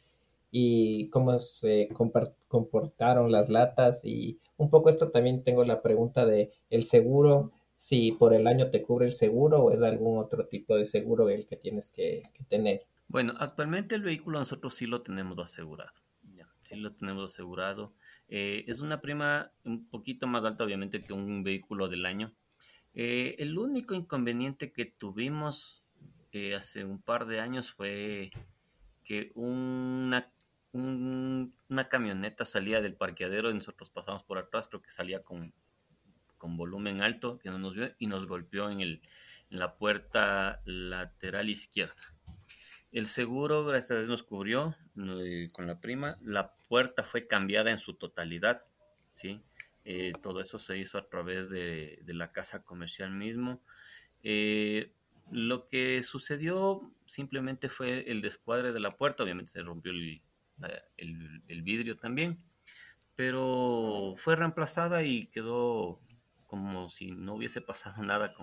y 0.50 1.08
cómo 1.08 1.38
se 1.38 1.88
comportaron 2.48 3.32
las 3.32 3.48
latas 3.48 4.04
y 4.04 4.38
un 4.56 4.70
poco 4.70 4.90
esto 4.90 5.10
también 5.10 5.42
tengo 5.42 5.64
la 5.64 5.82
pregunta 5.82 6.26
de 6.26 6.52
el 6.70 6.84
seguro, 6.84 7.52
si 7.76 8.12
por 8.12 8.34
el 8.34 8.46
año 8.46 8.70
te 8.70 8.82
cubre 8.82 9.06
el 9.06 9.12
seguro 9.12 9.62
o 9.62 9.70
es 9.72 9.82
algún 9.82 10.18
otro 10.18 10.46
tipo 10.46 10.76
de 10.76 10.84
seguro 10.84 11.28
el 11.28 11.46
que 11.46 11.56
tienes 11.56 11.90
que, 11.90 12.22
tener. 12.48 12.86
Bueno, 13.08 13.34
actualmente 13.38 13.94
el 13.94 14.02
vehículo 14.02 14.38
nosotros 14.38 14.74
sí 14.74 14.86
lo 14.86 15.02
tenemos 15.02 15.38
asegurado. 15.38 15.92
sí 16.62 16.76
lo 16.76 16.92
tenemos 16.94 17.32
asegurado. 17.32 17.92
Eh, 18.34 18.64
es 18.66 18.80
una 18.80 19.02
prima 19.02 19.52
un 19.62 19.86
poquito 19.90 20.26
más 20.26 20.42
alta, 20.42 20.64
obviamente, 20.64 21.04
que 21.04 21.12
un 21.12 21.42
vehículo 21.42 21.88
del 21.88 22.06
año. 22.06 22.32
Eh, 22.94 23.36
el 23.38 23.58
único 23.58 23.94
inconveniente 23.94 24.72
que 24.72 24.86
tuvimos 24.86 25.84
eh, 26.32 26.54
hace 26.54 26.86
un 26.86 27.02
par 27.02 27.26
de 27.26 27.40
años 27.40 27.72
fue 27.72 28.30
que 29.04 29.32
una, 29.34 30.32
una 30.72 31.88
camioneta 31.90 32.46
salía 32.46 32.80
del 32.80 32.94
parqueadero 32.96 33.50
y 33.50 33.54
nosotros 33.54 33.90
pasamos 33.90 34.24
por 34.24 34.38
atrás, 34.38 34.68
creo 34.68 34.80
que 34.80 34.90
salía 34.90 35.22
con, 35.22 35.52
con 36.38 36.56
volumen 36.56 37.02
alto, 37.02 37.38
que 37.38 37.50
no 37.50 37.58
nos 37.58 37.74
vio 37.74 37.94
y 37.98 38.06
nos 38.06 38.26
golpeó 38.26 38.70
en, 38.70 38.80
el, 38.80 39.02
en 39.50 39.58
la 39.58 39.76
puerta 39.76 40.62
lateral 40.64 41.50
izquierda. 41.50 42.11
El 42.92 43.06
seguro, 43.06 43.64
gracias 43.64 43.92
a 43.92 43.94
Dios, 44.00 44.08
nos 44.08 44.22
cubrió 44.22 44.76
con 45.52 45.66
la 45.66 45.80
prima. 45.80 46.18
La 46.20 46.54
puerta 46.68 47.02
fue 47.02 47.26
cambiada 47.26 47.70
en 47.70 47.78
su 47.78 47.94
totalidad, 47.94 48.66
¿sí? 49.14 49.40
Eh, 49.86 50.12
todo 50.22 50.42
eso 50.42 50.58
se 50.58 50.76
hizo 50.76 50.98
a 50.98 51.08
través 51.08 51.48
de, 51.48 52.02
la 52.06 52.32
casa 52.32 52.62
comercial 52.62 53.10
mismo. 53.10 53.62
Eh, 54.22 54.92
lo 55.30 55.68
que 55.68 56.02
sucedió 56.02 56.92
simplemente 57.06 57.70
fue 57.70 58.10
el 58.10 58.20
descuadre 58.20 58.72
de 58.72 58.80
la 58.80 58.94
puerta, 58.98 59.22
obviamente 59.22 59.52
se 59.52 59.62
rompió 59.62 59.90
el, 59.92 61.62
vidrio 61.62 61.96
también, 61.96 62.38
pero 63.16 64.14
fue 64.18 64.36
reemplazada 64.36 65.02
y 65.02 65.28
quedó 65.28 65.98
como 66.46 66.90
si 66.90 67.12
no 67.12 67.36
hubiese 67.36 67.62
pasado 67.62 68.02
nada 68.04 68.34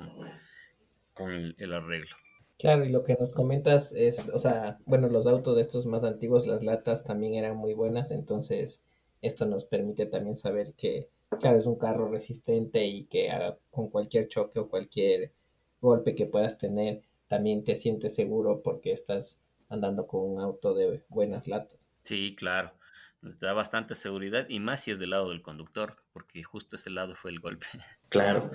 con 1.13 1.55
el 1.55 1.73
arreglo. 1.73 2.15
Claro, 2.59 2.83
y 2.83 2.89
lo 2.89 3.03
que 3.03 3.15
nos 3.15 3.31
comentas 3.31 3.93
es, 3.93 4.29
o 4.33 4.37
sea, 4.37 4.79
bueno, 4.85 5.07
los 5.07 5.27
autos 5.27 5.55
de 5.55 5.61
estos 5.61 5.85
más 5.85 6.03
antiguos, 6.03 6.45
las 6.45 6.61
latas 6.61 7.05
también 7.05 7.33
eran 7.33 7.55
muy 7.55 7.73
buenas, 7.73 8.11
entonces 8.11 8.83
esto 9.21 9.45
nos 9.45 9.63
permite 9.63 10.05
también 10.05 10.35
saber 10.35 10.73
que, 10.73 11.07
claro, 11.39 11.57
es 11.57 11.65
un 11.65 11.77
carro 11.77 12.09
resistente 12.09 12.85
y 12.85 13.05
que 13.05 13.29
con 13.71 13.89
cualquier 13.89 14.27
choque 14.27 14.59
o 14.59 14.67
cualquier 14.67 15.31
golpe 15.79 16.15
que 16.15 16.25
puedas 16.25 16.57
tener, 16.57 17.01
también 17.29 17.63
te 17.63 17.77
sientes 17.77 18.13
seguro 18.13 18.61
porque 18.61 18.91
estás 18.91 19.39
andando 19.69 20.05
con 20.05 20.29
un 20.29 20.41
auto 20.41 20.73
de 20.73 21.01
buenas 21.07 21.47
latas. 21.47 21.87
Sí, 22.03 22.35
claro, 22.35 22.73
te 23.21 23.45
da 23.45 23.53
bastante 23.53 23.95
seguridad 23.95 24.49
y 24.49 24.59
más 24.59 24.81
si 24.81 24.91
es 24.91 24.99
del 24.99 25.11
lado 25.11 25.29
del 25.29 25.41
conductor, 25.41 25.95
porque 26.11 26.43
justo 26.43 26.75
ese 26.75 26.89
lado 26.89 27.15
fue 27.15 27.31
el 27.31 27.39
golpe. 27.39 27.67
Claro, 28.09 28.51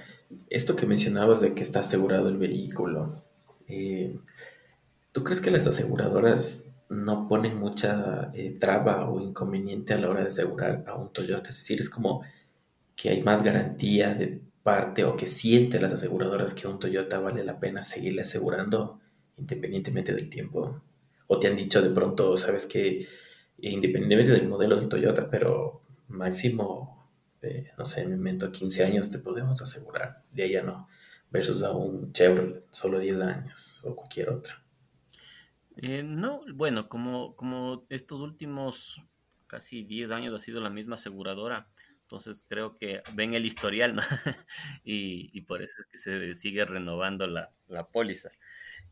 esto 0.51 0.77
que 0.77 0.85
mencionabas 0.85 1.41
de 1.41 1.55
que 1.55 1.63
está 1.63 1.81
asegurado 1.81 2.29
el 2.29 2.37
vehículo, 2.37 3.25
eh, 3.69 4.19
¿Tú 5.13 5.23
crees 5.23 5.41
que 5.41 5.53
las 5.53 5.67
aseguradoras 5.67 6.73
no 6.89 7.29
ponen 7.29 7.57
mucha 7.59 8.33
eh, 8.35 8.57
traba 8.59 9.09
o 9.09 9.21
inconveniente 9.21 9.95
a 9.95 9.99
la 9.99 10.09
hora 10.11 10.23
de 10.23 10.29
asegurar 10.29 10.85
a 10.89 10.97
un 10.97 11.13
Toyota? 11.13 11.51
Es 11.51 11.57
decir, 11.57 11.81
es 11.81 11.89
como 11.89 12.23
que 12.97 13.11
hay 13.11 13.23
más 13.23 13.43
garantía 13.43 14.15
de 14.15 14.41
parte 14.65 15.05
o 15.05 15.17
que 15.17 15.27
sienten 15.27 15.83
las 15.83 15.93
aseguradoras 15.93 16.53
que 16.53 16.67
un 16.67 16.81
Toyota 16.81 17.21
vale 17.21 17.45
la 17.45 17.61
pena 17.61 17.83
seguirle 17.83 18.23
asegurando 18.23 19.01
independientemente 19.39 20.13
del 20.13 20.29
tiempo. 20.29 20.83
O 21.29 21.39
te 21.39 21.49
han 21.49 21.57
dicho 21.57 21.81
de 21.81 21.91
pronto, 21.91 22.37
sabes 22.37 22.67
que 22.67 23.07
independientemente 23.59 24.33
del 24.33 24.49
modelo 24.49 24.77
del 24.77 24.89
Toyota, 24.89 25.31
pero 25.31 25.83
máximo, 26.09 27.09
eh, 27.43 27.71
no 27.79 27.85
sé, 27.85 28.07
me 28.09 28.15
invento 28.15 28.51
15 28.51 28.85
años 28.85 29.11
te 29.11 29.19
podemos 29.19 29.63
asegurar, 29.63 30.23
de 30.33 30.51
ya 30.51 30.63
no 30.63 30.89
versus 31.35 31.65
a 31.65 31.73
un 31.73 32.13
Chevrolet 32.13 32.65
solo 32.71 33.01
10 33.01 33.21
años 33.21 33.85
o 33.85 33.97
cualquier 33.97 34.31
otra. 34.31 34.63
Eh, 35.77 36.05
no, 36.05 36.43
bueno, 36.55 36.89
como, 36.89 37.35
como 37.35 37.87
estos 37.91 38.21
últimos 38.21 39.03
casi 39.49 39.83
10 39.83 40.13
años 40.13 40.33
ha 40.33 40.39
sido 40.39 40.61
la 40.61 40.71
misma 40.71 40.95
aseguradora, 40.95 41.69
entonces 42.03 42.45
creo 42.49 42.77
que 42.77 43.03
ven 43.15 43.35
el 43.35 43.47
historial, 43.47 43.97
y, 44.85 45.41
por 45.41 45.61
eso 45.61 45.83
es 45.83 45.87
que 45.89 45.99
se 45.99 46.35
sigue 46.37 46.65
renovando 46.65 47.27
la, 47.27 47.51
póliza. 47.93 48.31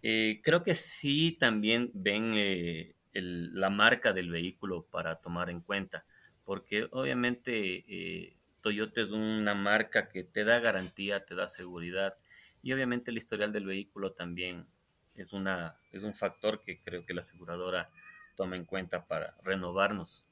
Eh, 0.02 0.40
creo 0.42 0.64
que 0.64 0.74
sí 0.74 1.36
también 1.38 1.92
ven 1.94 2.32
eh, 2.34 2.96
la 3.12 3.70
marca 3.70 4.12
del 4.12 4.32
vehículo 4.32 4.84
para 4.90 5.20
tomar 5.20 5.48
en 5.48 5.60
cuenta, 5.60 6.04
porque 6.44 6.88
obviamente 6.90 8.34
Toyota 8.62 9.00
es 9.00 9.10
una 9.10 9.54
marca 9.54 10.08
que 10.08 10.24
te 10.24 10.44
da 10.44 10.58
garantía, 10.58 11.24
te 11.24 11.36
da 11.36 11.46
seguridad, 11.46 12.16
y 12.62 12.72
obviamente 12.72 13.10
el 13.10 13.18
historial 13.18 13.52
del 13.52 13.66
vehículo 13.66 14.12
también 14.12 14.66
es, 15.14 15.32
una, 15.32 15.76
es 15.92 16.02
un 16.02 16.14
factor 16.14 16.60
que 16.60 16.80
creo 16.80 17.04
que 17.04 17.14
la 17.14 17.20
aseguradora 17.20 17.90
toma 18.36 18.56
en 18.56 18.64
cuenta 18.64 19.06
para 19.06 19.34
renovarnos 19.42 20.24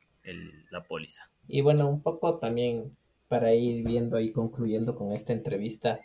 la 0.71 0.83
póliza. 0.85 1.31
Y 1.49 1.63
bueno, 1.63 1.89
un 1.89 2.03
poco 2.03 2.39
también 2.39 2.97
para 3.29 3.55
ir 3.55 3.85
viendo 3.85 4.21
y 4.21 4.33
concluyendo 4.33 4.95
con 4.95 5.13
esta 5.13 5.33
entrevista, 5.33 6.01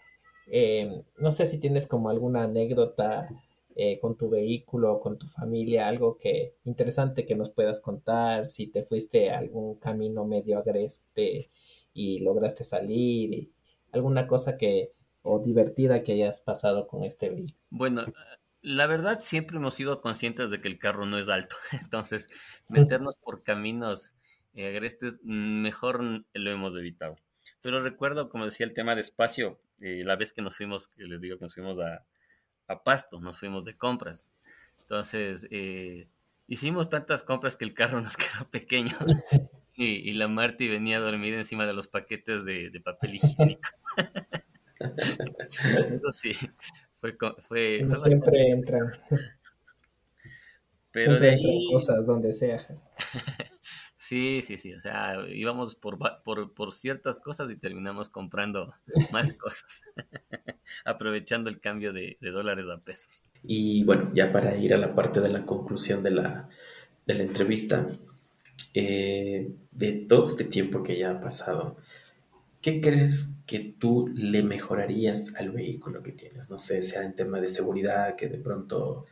eh, 0.48 1.04
no 1.18 1.32
sé 1.32 1.48
si 1.48 1.60
tienes 1.60 1.88
como 1.88 2.10
alguna 2.10 2.44
anécdota 2.44 3.30
eh, 3.78 4.00
con 4.00 4.16
tu 4.16 4.30
vehículo 4.30 5.02
con 5.02 5.18
tu 5.18 5.28
familia, 5.28 5.90
algo 5.90 6.18
que 6.18 6.56
interesante 6.64 7.26
que 7.26 7.36
nos 7.36 7.50
puedas 7.50 7.82
contar, 7.82 8.48
si 8.48 8.68
te 8.68 8.84
fuiste 8.84 9.32
a 9.32 9.40
algún 9.40 9.76
camino 9.76 10.24
medio 10.24 10.60
agreste 10.60 11.50
y 11.94 12.20
lograste 12.24 12.64
salir, 12.64 13.52
alguna 13.92 14.28
cosa 14.28 14.56
que 14.56 14.94
o 15.26 15.40
divertida 15.40 16.04
que 16.04 16.14
hayas 16.14 16.40
pasado 16.42 16.88
con 16.88 17.04
este 17.04 17.30
vehículo? 17.30 17.58
Bueno, 17.70 18.06
la 18.62 18.88
verdad 18.88 19.20
siempre 19.22 19.58
hemos 19.58 19.74
sido 19.74 20.02
conscientes 20.02 20.50
de 20.52 20.62
que 20.62 20.68
el 20.68 20.80
carro 20.80 21.06
no 21.06 21.18
es 21.18 21.30
alto, 21.30 21.56
entonces 21.84 22.30
meternos 22.70 23.16
por 23.18 23.44
caminos 23.44 24.14
eh, 24.54 24.68
agrestes 24.68 25.20
mejor 25.24 26.02
lo 26.34 26.52
hemos 26.52 26.76
evitado. 26.76 27.18
Pero 27.62 27.82
recuerdo, 27.82 28.30
como 28.30 28.46
decía, 28.46 28.66
el 28.66 28.74
tema 28.74 28.96
de 28.96 29.02
espacio, 29.02 29.60
eh, 29.82 30.04
la 30.06 30.16
vez 30.16 30.32
que 30.32 30.42
nos 30.42 30.56
fuimos, 30.56 30.88
que 30.90 31.04
les 31.04 31.22
digo 31.22 31.38
que 31.38 31.46
nos 31.46 31.54
fuimos 31.54 31.78
a, 31.80 32.06
Pasto, 32.84 33.20
nos 33.20 33.38
fuimos 33.38 33.64
de 33.66 33.78
compras. 33.78 34.26
Entonces, 34.80 35.48
eh, 35.52 36.08
hicimos 36.48 36.90
tantas 36.90 37.22
compras 37.22 37.58
que 37.58 37.66
el 37.66 37.74
carro 37.74 38.02
nos 38.02 38.18
quedó 38.18 38.50
pequeño. 38.50 38.96
Y, 39.78 40.14
la 40.14 40.30
Marty 40.30 40.70
venía 40.70 40.96
a 40.96 41.02
dormir 41.02 41.34
encima 41.34 41.68
de 41.68 41.74
los 41.74 41.90
paquetes 41.90 42.46
de, 42.46 42.72
papel 42.82 43.16
higiénico. 43.16 43.70
Eso 45.96 46.12
sí, 46.12 46.34
fue... 47.00 47.16
fue, 47.48 47.88
siempre 48.04 48.50
entran. 48.50 48.88
Pero 50.92 51.20
de 51.20 51.30
ahí... 51.32 51.68
cosas 51.72 52.06
donde 52.06 52.32
sea. 52.34 52.66
Sí, 54.06 54.44
sí, 54.44 54.60
sí. 54.60 54.72
O 54.72 54.80
sea, 54.80 55.18
íbamos 55.34 55.76
por, 55.76 55.98
por, 56.24 56.74
ciertas 56.74 57.20
cosas 57.20 57.50
y 57.50 57.56
terminamos 57.56 58.08
comprando 58.08 58.72
más 59.12 59.34
cosas, 59.34 59.82
aprovechando 60.86 61.50
el 61.50 61.60
cambio 61.60 61.92
de, 61.92 62.16
dólares 62.22 62.68
a 62.72 62.78
pesos. 62.78 63.24
Y 63.42 63.84
bueno, 63.84 64.12
ya 64.14 64.32
para 64.32 64.56
ir 64.58 64.76
a 64.76 64.78
la 64.78 64.94
parte 64.94 65.22
de 65.22 65.30
la 65.30 65.48
conclusión 65.48 66.04
de 66.04 66.12
la, 66.12 66.50
de 67.08 67.14
la 67.16 67.24
entrevista, 67.24 67.88
eh, 68.76 69.50
de 69.72 69.92
todo 70.08 70.28
este 70.28 70.44
tiempo 70.44 70.84
que 70.84 71.00
ya 71.00 71.10
ha 71.10 71.20
pasado, 71.20 71.78
¿qué 72.66 72.82
crees 72.82 73.38
que 73.46 73.60
tú 73.60 74.08
le 74.08 74.42
mejorarías 74.42 75.36
al 75.36 75.52
vehículo 75.52 76.02
que 76.02 76.14
tienes? 76.14 76.50
No 76.50 76.58
sé, 76.58 76.82
sea 76.82 77.04
en 77.04 77.14
tema 77.14 77.40
de 77.40 77.48
seguridad, 77.48 78.16
que 78.16 78.28
de 78.28 78.40
pronto 78.40 79.06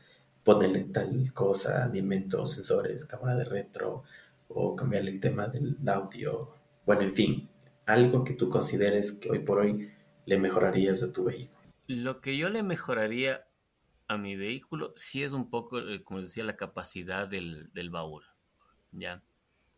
ponerle 0.44 0.86
tal 0.86 1.32
cosa, 1.34 1.88
invento 1.94 2.48
sensores, 2.48 3.06
cámara 3.06 3.36
de 3.36 3.44
retro, 3.44 4.06
o 4.48 4.76
cambiarle 4.76 5.12
el 5.12 5.20
tema 5.20 5.50
del 5.50 5.78
audio. 5.88 6.50
Bueno, 6.88 7.04
en 7.04 7.14
fin, 7.14 7.50
algo 7.86 8.24
que 8.24 8.34
tú 8.34 8.50
consideres 8.50 9.12
que 9.12 9.30
hoy 9.30 9.38
por 9.38 9.60
hoy 9.60 9.92
le 10.26 10.40
mejorarías 10.40 11.04
a 11.04 11.14
tu 11.14 11.26
vehículo. 11.26 11.62
Lo 11.86 12.22
que 12.22 12.36
yo 12.38 12.50
le 12.50 12.64
mejoraría 12.64 13.46
a 14.08 14.18
mi 14.18 14.36
vehículo 14.36 14.94
sí 14.96 15.22
es 15.22 15.32
un 15.32 15.52
poco, 15.52 15.78
eh, 15.78 16.04
como 16.04 16.22
decía, 16.22 16.44
la 16.44 16.56
capacidad 16.56 17.28
del, 17.28 17.72
del 17.74 17.92
baúl, 17.92 18.24
¿ya? 18.92 19.22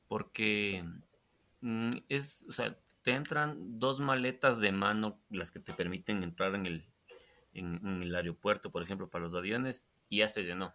Porque 0.08 0.86
mm, 1.60 1.90
es, 2.08 2.46
o 2.48 2.54
sea, 2.54 2.78
te 3.06 3.12
entran 3.12 3.78
dos 3.78 4.00
maletas 4.00 4.60
de 4.60 4.72
mano 4.72 5.22
las 5.30 5.52
que 5.52 5.60
te 5.60 5.74
permiten 5.74 6.24
entrar 6.24 6.56
en 6.56 6.66
el, 6.66 6.86
en, 7.54 8.02
el 8.02 8.16
aeropuerto, 8.16 8.72
por 8.72 8.82
ejemplo, 8.82 9.12
para 9.12 9.24
los 9.24 9.36
aviones, 9.36 9.88
y 10.10 10.18
ya 10.18 10.28
se 10.28 10.42
llenó. 10.42 10.74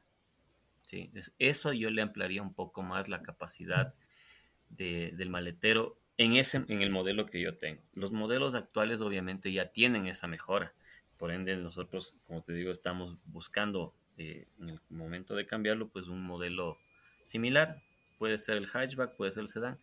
¿sí? 0.85 1.11
Eso 1.41 1.73
yo 1.73 1.91
le 1.91 2.03
ampliaría 2.03 2.41
un 2.41 2.55
poco 2.55 2.85
más 2.85 3.09
la 3.09 3.25
capacidad 3.25 3.97
del 4.69 5.29
maletero 5.29 5.99
en, 6.19 6.35
ese, 6.35 6.59
en 6.69 6.83
el 6.83 6.91
modelo 6.91 7.27
que 7.27 7.41
yo 7.41 7.59
tengo. 7.59 7.83
Los 7.95 8.13
modelos 8.13 8.55
actuales 8.55 9.01
obviamente 9.01 9.51
ya 9.53 9.73
tienen 9.73 10.07
esa 10.07 10.29
mejora. 10.29 10.73
Por 11.17 11.33
ende, 11.33 11.57
nosotros, 11.57 12.15
como 12.29 12.45
te 12.45 12.53
digo, 12.53 12.71
estamos 12.71 13.19
buscando 13.25 13.93
eh, 14.19 14.47
en 14.61 14.69
el 14.69 14.81
momento 14.89 15.35
de 15.35 15.47
cambiarlo, 15.47 15.89
pues 15.89 16.07
un 16.07 16.23
modelo 16.23 16.79
similar. 17.25 17.83
Puede 18.19 18.39
ser 18.39 18.57
el 18.57 18.69
hatchback, 18.69 19.17
puede 19.17 19.33
ser 19.33 19.43
el 19.43 19.49
sedán, 19.49 19.81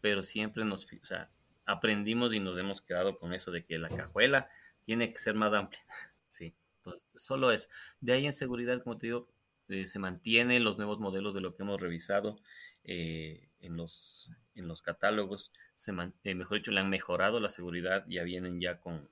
pero 0.00 0.22
siempre 0.22 0.64
nos, 0.64 0.86
o 0.86 1.04
sea, 1.04 1.28
aprendimos 1.70 2.34
y 2.34 2.40
nos 2.40 2.58
hemos 2.58 2.80
quedado 2.82 3.18
con 3.18 3.32
eso 3.32 3.50
de 3.50 3.64
que 3.64 3.78
la 3.78 3.88
cajuela 3.88 4.48
tiene 4.84 5.12
que 5.12 5.18
ser 5.18 5.34
más 5.34 5.52
amplia. 5.52 5.82
Sí, 6.28 6.54
entonces, 6.76 7.08
solo 7.16 7.50
eso. 7.50 7.68
De 8.00 8.12
ahí 8.12 8.24
en 8.24 8.32
seguridad, 8.32 8.80
como 8.84 8.96
te 8.96 9.08
digo, 9.08 9.28
eh, 9.68 9.88
se 9.88 9.98
mantienen 9.98 10.62
los 10.62 10.76
nuevos 10.76 11.00
modelos 11.00 11.34
de 11.34 11.40
lo 11.40 11.56
que 11.56 11.64
hemos 11.64 11.80
revisado 11.80 12.38
eh, 12.84 13.48
en, 13.58 13.76
los, 13.76 14.30
en 14.54 14.68
los 14.68 14.80
catálogos. 14.80 15.52
Se 15.74 15.90
eh, 16.22 16.34
mejor 16.36 16.58
dicho, 16.58 16.70
le 16.70 16.78
han 16.78 16.88
mejorado 16.88 17.40
la 17.40 17.48
seguridad, 17.48 18.04
ya 18.06 18.22
vienen 18.22 18.60
ya 18.60 18.78
con, 18.78 19.10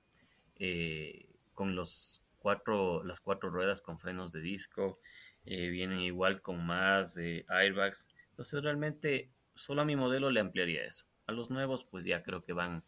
con 1.53 1.75
los 1.75 2.23
cuatro, 2.37 3.03
las 3.03 3.19
cuatro 3.19 3.49
ruedas 3.49 3.81
con 3.81 3.99
frenos 3.99 4.31
de 4.31 4.39
disco, 4.39 5.01
vienen 5.43 5.99
igual 5.99 6.41
con 6.41 6.65
más 6.65 7.17
airbags. 7.49 8.07
Entonces, 8.29 8.63
realmente, 8.63 9.29
solo 9.55 9.81
a 9.81 9.85
mi 9.85 9.97
modelo 9.97 10.29
le 10.31 10.39
ampliaría 10.39 10.85
eso. 10.85 11.08
A 11.29 11.31
los 11.31 11.51
nuevos, 11.51 11.83
pues 11.83 12.05
ya 12.05 12.23
creo 12.23 12.43
que 12.43 12.53
van 12.53 12.83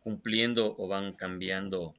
cumpliendo 0.00 0.74
o 0.78 0.88
van 0.88 1.12
cambiando 1.12 1.92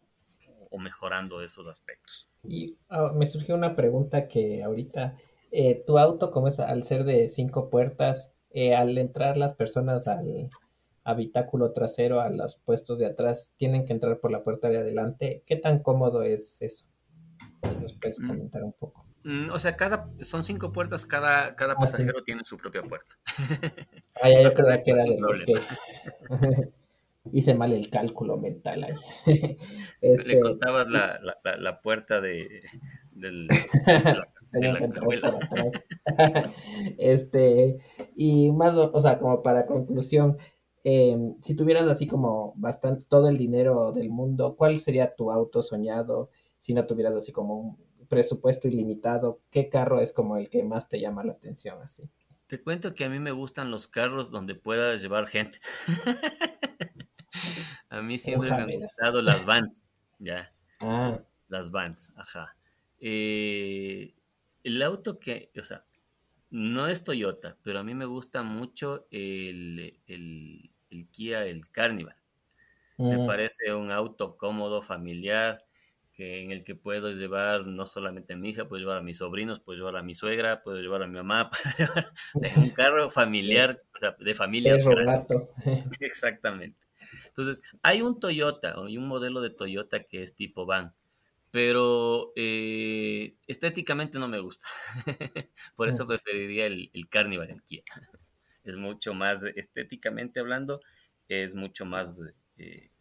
o 0.72 0.80
mejorando 0.80 1.44
esos 1.44 1.68
aspectos. 1.68 2.28
Y 2.44 2.80
ah, 2.90 3.12
me 3.14 3.28
surgió 3.28 3.54
una 3.54 3.76
pregunta 3.76 4.28
que 4.28 4.64
ahorita, 4.64 5.16
eh, 5.52 5.84
tu 5.86 6.00
auto, 6.00 6.32
como 6.32 6.48
es 6.48 6.60
al 6.60 6.82
ser 6.82 7.04
de 7.04 7.30
cinco 7.30 7.70
puertas, 7.70 8.34
eh, 8.50 8.74
al 8.74 8.98
entrar 8.98 9.38
las 9.38 9.54
personas 9.54 10.08
al 10.08 10.50
habitáculo 11.04 11.74
trasero, 11.74 12.22
a 12.22 12.30
los 12.32 12.56
puestos 12.56 12.98
de 12.98 13.06
atrás, 13.06 13.54
tienen 13.58 13.86
que 13.86 13.94
entrar 13.94 14.20
por 14.20 14.32
la 14.32 14.44
puerta 14.44 14.70
de 14.70 14.80
adelante. 14.80 15.44
¿Qué 15.46 15.58
tan 15.58 15.78
cómodo 15.78 16.24
es 16.24 16.60
eso? 16.64 16.88
Si 17.62 17.76
nos 17.78 17.94
puedes 17.94 18.20
mm. 18.20 18.28
comentar 18.28 18.64
un 18.64 18.74
poco. 18.74 19.06
Mm, 19.24 19.52
o 19.52 19.60
sea, 19.60 19.78
cada, 19.78 20.10
son 20.22 20.44
cinco 20.44 20.72
puertas, 20.72 21.06
cada, 21.06 21.56
cada 21.56 21.74
ah, 21.74 21.78
pasajero 21.80 22.24
tiene 22.24 22.44
su 22.46 22.58
propia 22.58 22.84
puerta. 22.84 23.16
Ah, 24.22 24.30
ya, 24.30 24.44
yo 24.44 24.52
creía 24.54 24.84
que 24.84 24.92
era 24.92 25.04
de 25.04 25.20
los 25.20 25.42
que... 25.42 25.54
hice 27.32 27.56
mal 27.56 27.74
el 27.74 27.90
cálculo 27.90 28.38
mental 28.38 28.84
ahí. 28.84 28.96
este... 30.02 30.28
Le 30.28 30.40
contabas 30.40 30.88
la, 30.88 31.20
la, 31.20 31.58
la, 31.58 31.82
puerta 31.82 32.22
de, 32.22 32.62
del... 33.12 33.48
Por 35.04 35.26
atrás. 35.26 35.74
este, 37.00 37.78
y 38.16 38.52
más, 38.52 38.76
o 38.76 39.02
sea, 39.02 39.18
como 39.18 39.42
para 39.42 39.66
conclusión, 39.66 40.38
eh, 40.84 41.18
si 41.42 41.56
tuvieras 41.56 41.88
así 41.88 42.06
como 42.06 42.54
bastante, 42.56 43.06
todo 43.08 43.30
el 43.30 43.38
dinero 43.38 43.92
del 43.94 44.10
mundo, 44.10 44.56
¿cuál 44.56 44.80
sería 44.80 45.16
tu 45.16 45.32
auto 45.32 45.64
soñado? 45.64 46.30
Si 46.60 46.74
no 46.74 46.86
tuvieras 46.86 47.16
así 47.16 47.32
como 47.32 47.60
un 47.60 47.78
presupuesto 48.14 48.68
ilimitado, 48.68 49.42
¿qué 49.50 49.70
carro 49.70 50.00
es 50.00 50.14
como 50.14 50.38
el 50.38 50.50
que 50.50 50.64
más 50.64 50.88
te 50.90 51.00
llama 51.00 51.24
la 51.24 51.34
atención 51.34 51.82
así? 51.82 52.10
Te 52.48 52.62
cuento 52.62 52.94
que 52.94 53.06
a 53.06 53.10
mí 53.10 53.20
me 53.20 53.32
gustan 53.32 53.72
los 53.72 53.88
carros 53.88 54.30
donde 54.30 54.56
puedas 54.56 55.02
llevar 55.02 55.28
gente. 55.28 55.60
A 57.90 58.02
mí 58.02 58.18
siempre 58.18 58.50
me 58.50 58.56
han 58.56 58.72
gustado 58.72 59.22
las 59.22 59.46
Vans, 59.46 59.84
ya. 60.18 60.52
Ah. 60.80 61.20
Las 61.48 61.70
Vans, 61.70 62.12
ajá. 62.16 62.56
Eh, 63.00 64.16
el 64.64 64.82
auto 64.82 65.20
que, 65.20 65.52
o 65.60 65.64
sea, 65.64 65.86
no 66.50 66.88
es 66.88 67.04
Toyota, 67.04 67.58
pero 67.62 67.80
a 67.80 67.84
mí 67.84 67.94
me 67.94 68.06
gusta 68.06 68.42
mucho 68.42 69.08
el, 69.12 70.00
el, 70.08 71.10
Kia, 71.12 71.42
el 71.42 71.70
Carnival. 71.70 72.16
Me 72.98 73.18
mm. 73.18 73.28
parece 73.28 73.74
un 73.74 73.92
auto 73.92 74.38
cómodo, 74.38 74.82
familiar, 74.82 75.64
que 76.14 76.44
en 76.44 76.52
el 76.52 76.64
que 76.64 76.76
puedo 76.76 77.12
llevar 77.12 77.66
no 77.66 77.88
solamente 77.88 78.34
a 78.34 78.38
mi 78.38 78.50
hija, 78.50 78.68
puedo 78.68 78.80
llevar 78.80 78.98
a 78.98 79.02
mis 79.02 79.18
sobrinos, 79.18 79.60
puedo 79.60 79.78
llevar 79.78 79.98
a 79.98 80.04
mi 80.04 80.14
suegra, 80.14 80.62
puedo 80.62 80.80
llevar 80.80 81.04
a 81.04 81.08
mi 81.08 81.16
mamá, 81.16 81.50
puedo 81.74 81.76
llevar 81.78 82.14
un 82.58 82.70
carro 82.70 83.10
familiar, 83.10 83.80
o 83.96 84.00
sea, 84.00 84.16
de 84.20 84.36
familia. 84.36 84.78
Exactamente. 86.00 86.78
Entonces, 87.28 87.62
hay 87.82 88.02
un 88.02 88.20
Toyota, 88.20 88.76
hay 88.78 88.98
un 88.98 89.08
modelo 89.08 89.42
de 89.42 89.50
Toyota 89.50 90.04
que 90.04 90.24
es 90.24 90.36
tipo 90.36 90.66
van, 90.66 90.94
pero 91.50 92.32
eh, 92.36 93.36
estéticamente 93.48 94.20
no 94.20 94.28
me 94.28 94.40
gusta. 94.40 94.68
Por 95.76 95.90
eso 95.90 96.06
mm. 96.06 96.08
preferiría 96.08 96.68
el, 96.68 96.92
el 96.94 97.10
Carnival, 97.10 97.50
el 97.50 97.64
Kia. 97.64 97.84
Es 98.64 98.76
mucho 98.76 99.14
más, 99.14 99.44
estéticamente 99.56 100.40
hablando, 100.40 100.80
es 101.28 101.56
mucho 101.56 101.86
más, 101.86 102.20
eh, 102.58 102.92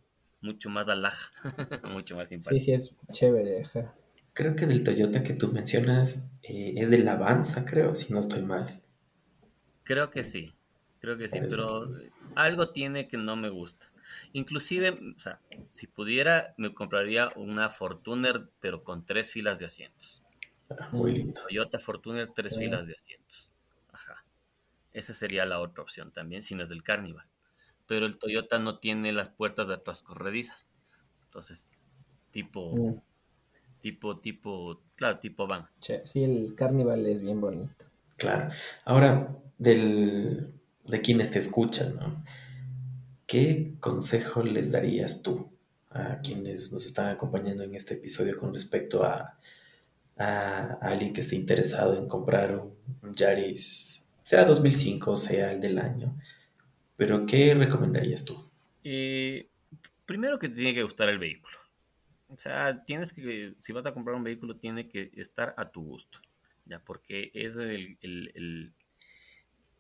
mucho 0.42 0.68
más 0.68 0.88
alhaja, 0.88 1.30
mucho 1.90 2.16
más 2.16 2.28
simpático. 2.28 2.58
Sí, 2.58 2.64
sí, 2.64 2.72
es 2.72 2.94
chévere. 3.12 3.62
Creo 4.34 4.56
que 4.56 4.66
del 4.66 4.82
Toyota 4.82 5.22
que 5.22 5.34
tú 5.34 5.52
mencionas 5.52 6.30
eh, 6.42 6.74
es 6.76 6.90
del 6.90 7.06
Avanza, 7.08 7.64
creo, 7.64 7.94
si 7.94 8.12
no 8.12 8.20
estoy 8.20 8.42
mal. 8.42 8.82
Creo 9.84 10.10
que 10.10 10.24
sí, 10.24 10.54
creo 11.00 11.16
que 11.18 11.28
sí, 11.28 11.38
pero 11.48 11.90
algo 12.34 12.70
tiene 12.70 13.08
que 13.08 13.18
no 13.18 13.36
me 13.36 13.50
gusta. 13.50 13.86
Inclusive, 14.32 14.98
o 15.16 15.20
sea, 15.20 15.40
si 15.72 15.86
pudiera, 15.86 16.54
me 16.56 16.72
compraría 16.74 17.30
una 17.36 17.70
Fortuner, 17.70 18.48
pero 18.60 18.84
con 18.84 19.04
tres 19.04 19.30
filas 19.30 19.58
de 19.58 19.66
asientos. 19.66 20.22
Ah, 20.70 20.88
muy 20.92 21.12
lindo. 21.12 21.40
Toyota 21.42 21.78
Fortuner, 21.78 22.30
tres 22.34 22.56
filas 22.56 22.86
de 22.86 22.94
asientos. 22.94 23.52
Ajá. 23.92 24.24
Esa 24.92 25.14
sería 25.14 25.44
la 25.44 25.60
otra 25.60 25.82
opción 25.82 26.12
también, 26.12 26.42
si 26.42 26.54
no 26.54 26.62
es 26.62 26.68
del 26.68 26.82
Carnival. 26.82 27.26
Pero 27.92 28.06
el 28.06 28.16
Toyota 28.16 28.58
no 28.58 28.78
tiene 28.78 29.12
las 29.12 29.28
puertas 29.28 29.68
de 29.68 29.74
atrás 29.74 30.02
corredizas. 30.02 30.66
Entonces, 31.26 31.66
tipo, 32.30 32.74
mm. 32.74 33.02
tipo, 33.82 34.18
tipo, 34.18 34.80
claro, 34.96 35.18
tipo 35.18 35.46
van. 35.46 35.66
Sí, 35.80 36.24
el 36.24 36.54
Carnival 36.54 37.04
es 37.04 37.20
bien 37.20 37.38
bonito. 37.38 37.84
Claro. 38.16 38.50
Ahora, 38.86 39.36
del, 39.58 40.54
de 40.86 41.00
quienes 41.02 41.32
te 41.32 41.38
escuchan, 41.38 41.96
¿no? 41.96 42.24
¿qué 43.26 43.74
consejo 43.78 44.42
les 44.42 44.72
darías 44.72 45.20
tú 45.20 45.50
a 45.90 46.20
quienes 46.22 46.72
nos 46.72 46.86
están 46.86 47.08
acompañando 47.10 47.62
en 47.62 47.74
este 47.74 47.94
episodio 47.94 48.38
con 48.40 48.54
respecto 48.54 49.04
a, 49.04 49.38
alguien 50.80 51.12
que 51.12 51.20
esté 51.20 51.36
interesado 51.36 51.98
en 51.98 52.06
comprar 52.06 52.56
un, 52.56 53.14
Yaris, 53.14 54.02
sea 54.22 54.46
2005, 54.46 55.16
sea 55.16 55.52
el 55.52 55.60
del 55.60 55.78
año? 55.78 56.16
Pero 56.96 57.26
¿qué 57.26 57.54
recomendarías 57.54 58.24
tú? 58.24 58.50
Eh, 58.84 59.48
primero 60.06 60.38
que 60.38 60.48
te 60.48 60.56
tiene 60.56 60.74
que 60.74 60.82
gustar 60.82 61.08
el 61.08 61.18
vehículo. 61.18 61.56
O 62.28 62.38
sea, 62.38 62.82
tienes 62.84 63.12
que, 63.12 63.54
si 63.58 63.72
vas 63.72 63.84
a 63.86 63.92
comprar 63.92 64.16
un 64.16 64.24
vehículo, 64.24 64.56
tiene 64.56 64.88
que 64.88 65.10
estar 65.16 65.54
a 65.56 65.70
tu 65.70 65.82
gusto, 65.84 66.20
¿ya? 66.64 66.78
Porque 66.80 67.30
es 67.34 67.56
el, 67.56 67.98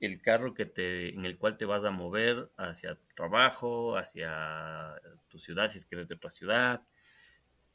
el 0.02 0.20
carro 0.20 0.52
que 0.52 0.66
te, 0.66 1.14
en 1.14 1.24
el 1.24 1.38
cual 1.38 1.56
te 1.56 1.64
vas 1.64 1.84
a 1.84 1.92
mover 1.92 2.50
hacia 2.56 2.96
tu 2.96 3.06
trabajo, 3.14 3.96
hacia 3.96 5.00
tu 5.28 5.38
ciudad, 5.38 5.70
si 5.70 5.78
es 5.78 5.86
que 5.86 5.94
eres 5.94 6.08
de 6.08 6.16
otra 6.16 6.30
ciudad. 6.30 6.82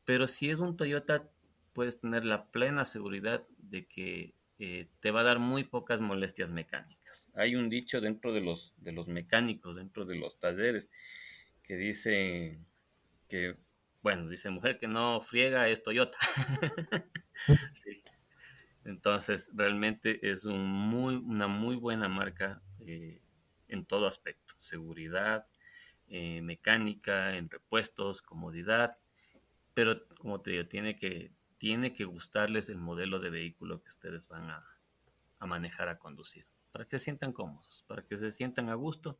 Pero 0.04 0.28
si 0.28 0.50
es 0.50 0.60
un 0.60 0.76
Toyota, 0.76 1.30
puedes 1.72 2.00
tener 2.02 2.26
la 2.26 2.48
plena 2.52 2.84
seguridad 2.84 3.48
de 3.58 3.88
que 3.88 4.34
eh, 4.60 4.90
te 5.00 5.12
va 5.12 5.22
a 5.22 5.24
dar 5.24 5.40
muy 5.40 5.64
pocas 5.64 6.02
molestias 6.02 6.52
mecánicas. 6.52 7.07
Hay 7.34 7.56
un 7.56 7.70
dicho 7.70 8.02
dentro 8.02 8.34
de 8.34 8.42
los, 8.42 8.74
de 8.78 8.92
los 8.92 9.08
mecánicos, 9.08 9.76
dentro 9.76 10.06
de 10.06 10.16
los 10.16 10.40
talleres, 10.40 10.90
que 11.64 11.76
dice 11.76 12.60
que, 13.28 13.58
bueno, 14.02 14.30
dice 14.30 14.50
mujer 14.50 14.80
que 14.80 14.88
no 14.88 15.22
friega 15.22 15.68
es 15.68 15.84
Toyota. 15.84 16.18
Entonces, 18.86 19.50
realmente 19.54 20.32
es 20.32 20.46
un 20.46 20.66
muy, 20.66 21.16
una 21.16 21.48
muy 21.48 21.76
buena 21.76 22.08
marca 22.08 22.62
eh, 22.80 23.22
en 23.68 23.86
todo 23.86 24.08
aspecto. 24.08 24.54
Seguridad, 24.58 25.46
eh, 26.08 26.42
mecánica, 26.42 27.36
en 27.36 27.50
repuestos, 27.50 28.22
comodidad. 28.22 28.98
Pero, 29.74 30.08
como 30.20 30.42
te 30.42 30.52
digo, 30.52 30.68
tiene 30.68 30.96
que, 30.96 31.34
tiene 31.58 31.94
que 31.94 32.06
gustarles 32.06 32.70
el 32.70 32.78
modelo 32.78 33.20
de 33.20 33.30
vehículo 33.30 33.82
que 33.82 33.90
ustedes 33.90 34.30
van 34.30 34.50
a, 34.50 34.66
a 35.40 35.46
manejar, 35.46 35.90
a 35.90 36.00
conducir. 36.00 36.46
Para 36.78 36.88
que 36.88 37.00
se 37.00 37.06
sientan 37.06 37.34
cómodos, 37.34 37.84
para 37.88 38.04
que 38.04 38.18
se 38.18 38.32
sientan 38.32 38.70
a 38.70 38.76
gusto 38.76 39.18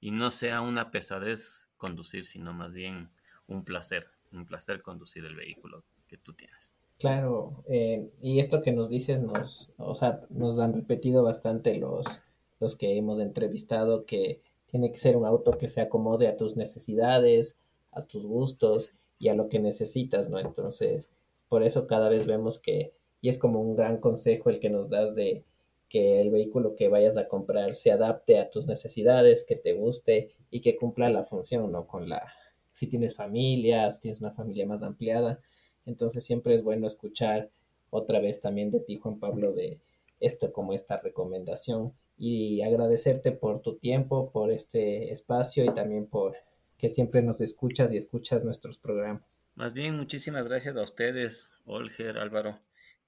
y 0.00 0.10
no 0.10 0.32
sea 0.32 0.60
una 0.60 0.90
pesadez 0.90 1.68
conducir, 1.76 2.24
sino 2.24 2.52
más 2.52 2.74
bien 2.74 3.10
un 3.46 3.62
placer, 3.62 4.08
un 4.32 4.44
placer 4.44 4.82
conducir 4.82 5.24
el 5.24 5.36
vehículo 5.36 5.84
que 6.08 6.16
tú 6.16 6.32
tienes. 6.32 6.74
Claro, 6.98 7.62
eh, 7.68 8.08
y 8.20 8.40
esto 8.40 8.60
que 8.60 8.72
nos 8.72 8.90
dices 8.90 9.20
nos, 9.20 9.72
o 9.76 9.94
sea, 9.94 10.22
nos 10.30 10.58
han 10.58 10.72
repetido 10.74 11.22
bastante 11.22 11.76
los, 11.76 12.22
los 12.58 12.74
que 12.74 12.96
hemos 12.96 13.20
entrevistado 13.20 14.04
que 14.04 14.40
tiene 14.66 14.90
que 14.90 14.98
ser 14.98 15.16
un 15.16 15.26
auto 15.26 15.58
que 15.58 15.68
se 15.68 15.82
acomode 15.82 16.26
a 16.26 16.36
tus 16.36 16.56
necesidades, 16.56 17.60
a 17.92 18.02
tus 18.02 18.26
gustos 18.26 18.90
y 19.20 19.28
a 19.28 19.34
lo 19.34 19.48
que 19.48 19.60
necesitas, 19.60 20.28
¿no? 20.28 20.40
Entonces, 20.40 21.12
por 21.48 21.62
eso 21.62 21.86
cada 21.86 22.08
vez 22.08 22.26
vemos 22.26 22.58
que, 22.58 22.92
y 23.20 23.28
es 23.28 23.38
como 23.38 23.60
un 23.60 23.76
gran 23.76 23.98
consejo 23.98 24.50
el 24.50 24.58
que 24.58 24.70
nos 24.70 24.90
das 24.90 25.14
de 25.14 25.44
que 25.90 26.20
el 26.20 26.30
vehículo 26.30 26.76
que 26.76 26.88
vayas 26.88 27.16
a 27.16 27.26
comprar 27.26 27.74
se 27.74 27.90
adapte 27.90 28.38
a 28.38 28.48
tus 28.48 28.66
necesidades, 28.66 29.44
que 29.44 29.56
te 29.56 29.74
guste 29.74 30.30
y 30.48 30.60
que 30.60 30.76
cumpla 30.76 31.10
la 31.10 31.24
función, 31.24 31.70
¿no? 31.72 31.86
Con 31.88 32.08
la, 32.08 32.32
si 32.70 32.86
tienes 32.86 33.14
familia, 33.14 33.90
si 33.90 34.02
tienes 34.02 34.20
una 34.20 34.30
familia 34.30 34.66
más 34.66 34.82
ampliada, 34.82 35.40
entonces 35.84 36.24
siempre 36.24 36.54
es 36.54 36.62
bueno 36.62 36.86
escuchar 36.86 37.50
otra 37.90 38.20
vez 38.20 38.40
también 38.40 38.70
de 38.70 38.78
ti, 38.78 38.98
Juan 38.98 39.18
Pablo, 39.18 39.52
de 39.52 39.80
esto 40.20 40.52
como 40.52 40.74
esta 40.74 40.98
recomendación 40.98 41.92
y 42.16 42.62
agradecerte 42.62 43.32
por 43.32 43.60
tu 43.60 43.76
tiempo, 43.76 44.30
por 44.30 44.52
este 44.52 45.10
espacio 45.10 45.64
y 45.64 45.74
también 45.74 46.06
por 46.06 46.36
que 46.78 46.88
siempre 46.88 47.20
nos 47.20 47.40
escuchas 47.40 47.92
y 47.92 47.96
escuchas 47.96 48.44
nuestros 48.44 48.78
programas. 48.78 49.48
Más 49.54 49.74
bien, 49.74 49.96
muchísimas 49.96 50.46
gracias 50.46 50.76
a 50.76 50.82
ustedes, 50.82 51.50
Olger, 51.66 52.16
Álvaro. 52.16 52.60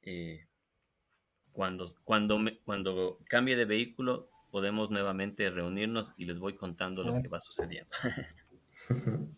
Eh, 0.03 0.47
cuando, 1.53 1.87
cuando, 2.05 2.39
me, 2.39 2.59
cuando 2.61 3.19
cambie 3.29 3.57
de 3.57 3.65
vehículo, 3.65 4.29
podemos 4.51 4.91
nuevamente 4.91 5.49
reunirnos 5.51 6.15
y 6.17 6.27
les 6.27 6.39
voy 6.39 6.55
contando 6.55 7.03
lo 7.03 7.21
que 7.23 7.29
va 7.29 7.41
sucediendo. 7.41 7.91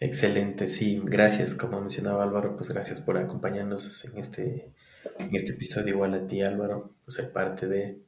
Excelente, 0.00 0.66
sí, 0.66 1.00
gracias, 1.04 1.54
como 1.54 1.80
mencionaba 1.80 2.24
Álvaro, 2.24 2.56
pues 2.56 2.70
gracias 2.70 3.00
por 3.00 3.16
acompañarnos 3.16 4.04
en 4.04 4.18
este, 4.18 4.72
en 5.18 5.34
este 5.34 5.52
episodio, 5.52 5.94
igual 5.94 6.14
a 6.14 6.26
ti 6.26 6.42
Álvaro, 6.42 6.94
pues 7.04 7.16
ser 7.16 7.32
parte 7.32 7.66
de... 7.66 7.98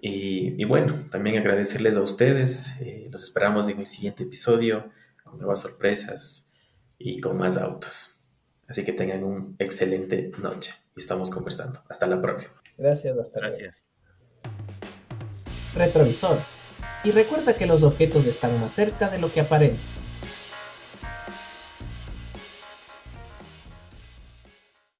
Y, 0.00 0.60
y 0.60 0.64
bueno, 0.64 0.94
también 1.10 1.38
agradecerles 1.38 1.96
a 1.96 2.02
ustedes, 2.02 2.78
eh, 2.80 3.08
los 3.10 3.24
esperamos 3.24 3.68
en 3.68 3.80
el 3.80 3.86
siguiente 3.86 4.24
episodio 4.24 4.90
con 5.24 5.38
nuevas 5.38 5.60
sorpresas 5.60 6.50
y 6.98 7.20
con 7.20 7.36
más 7.36 7.56
autos. 7.56 8.22
Así 8.68 8.84
que 8.84 8.92
tengan 8.92 9.24
una 9.24 9.54
excelente 9.58 10.32
noche 10.38 10.74
y 10.96 11.00
estamos 11.00 11.30
conversando. 11.30 11.82
Hasta 11.88 12.06
la 12.06 12.20
próxima. 12.20 12.65
Gracias, 12.76 13.18
hasta 13.18 13.40
Gracias. 13.40 13.84
luego. 14.44 14.56
Retrovisor. 15.74 16.38
Y 17.04 17.10
recuerda 17.10 17.54
que 17.54 17.66
los 17.66 17.82
objetos 17.82 18.26
están 18.26 18.58
más 18.60 18.72
cerca 18.72 19.08
de 19.08 19.18
lo 19.18 19.32
que 19.32 19.40
aparentan. 19.40 20.05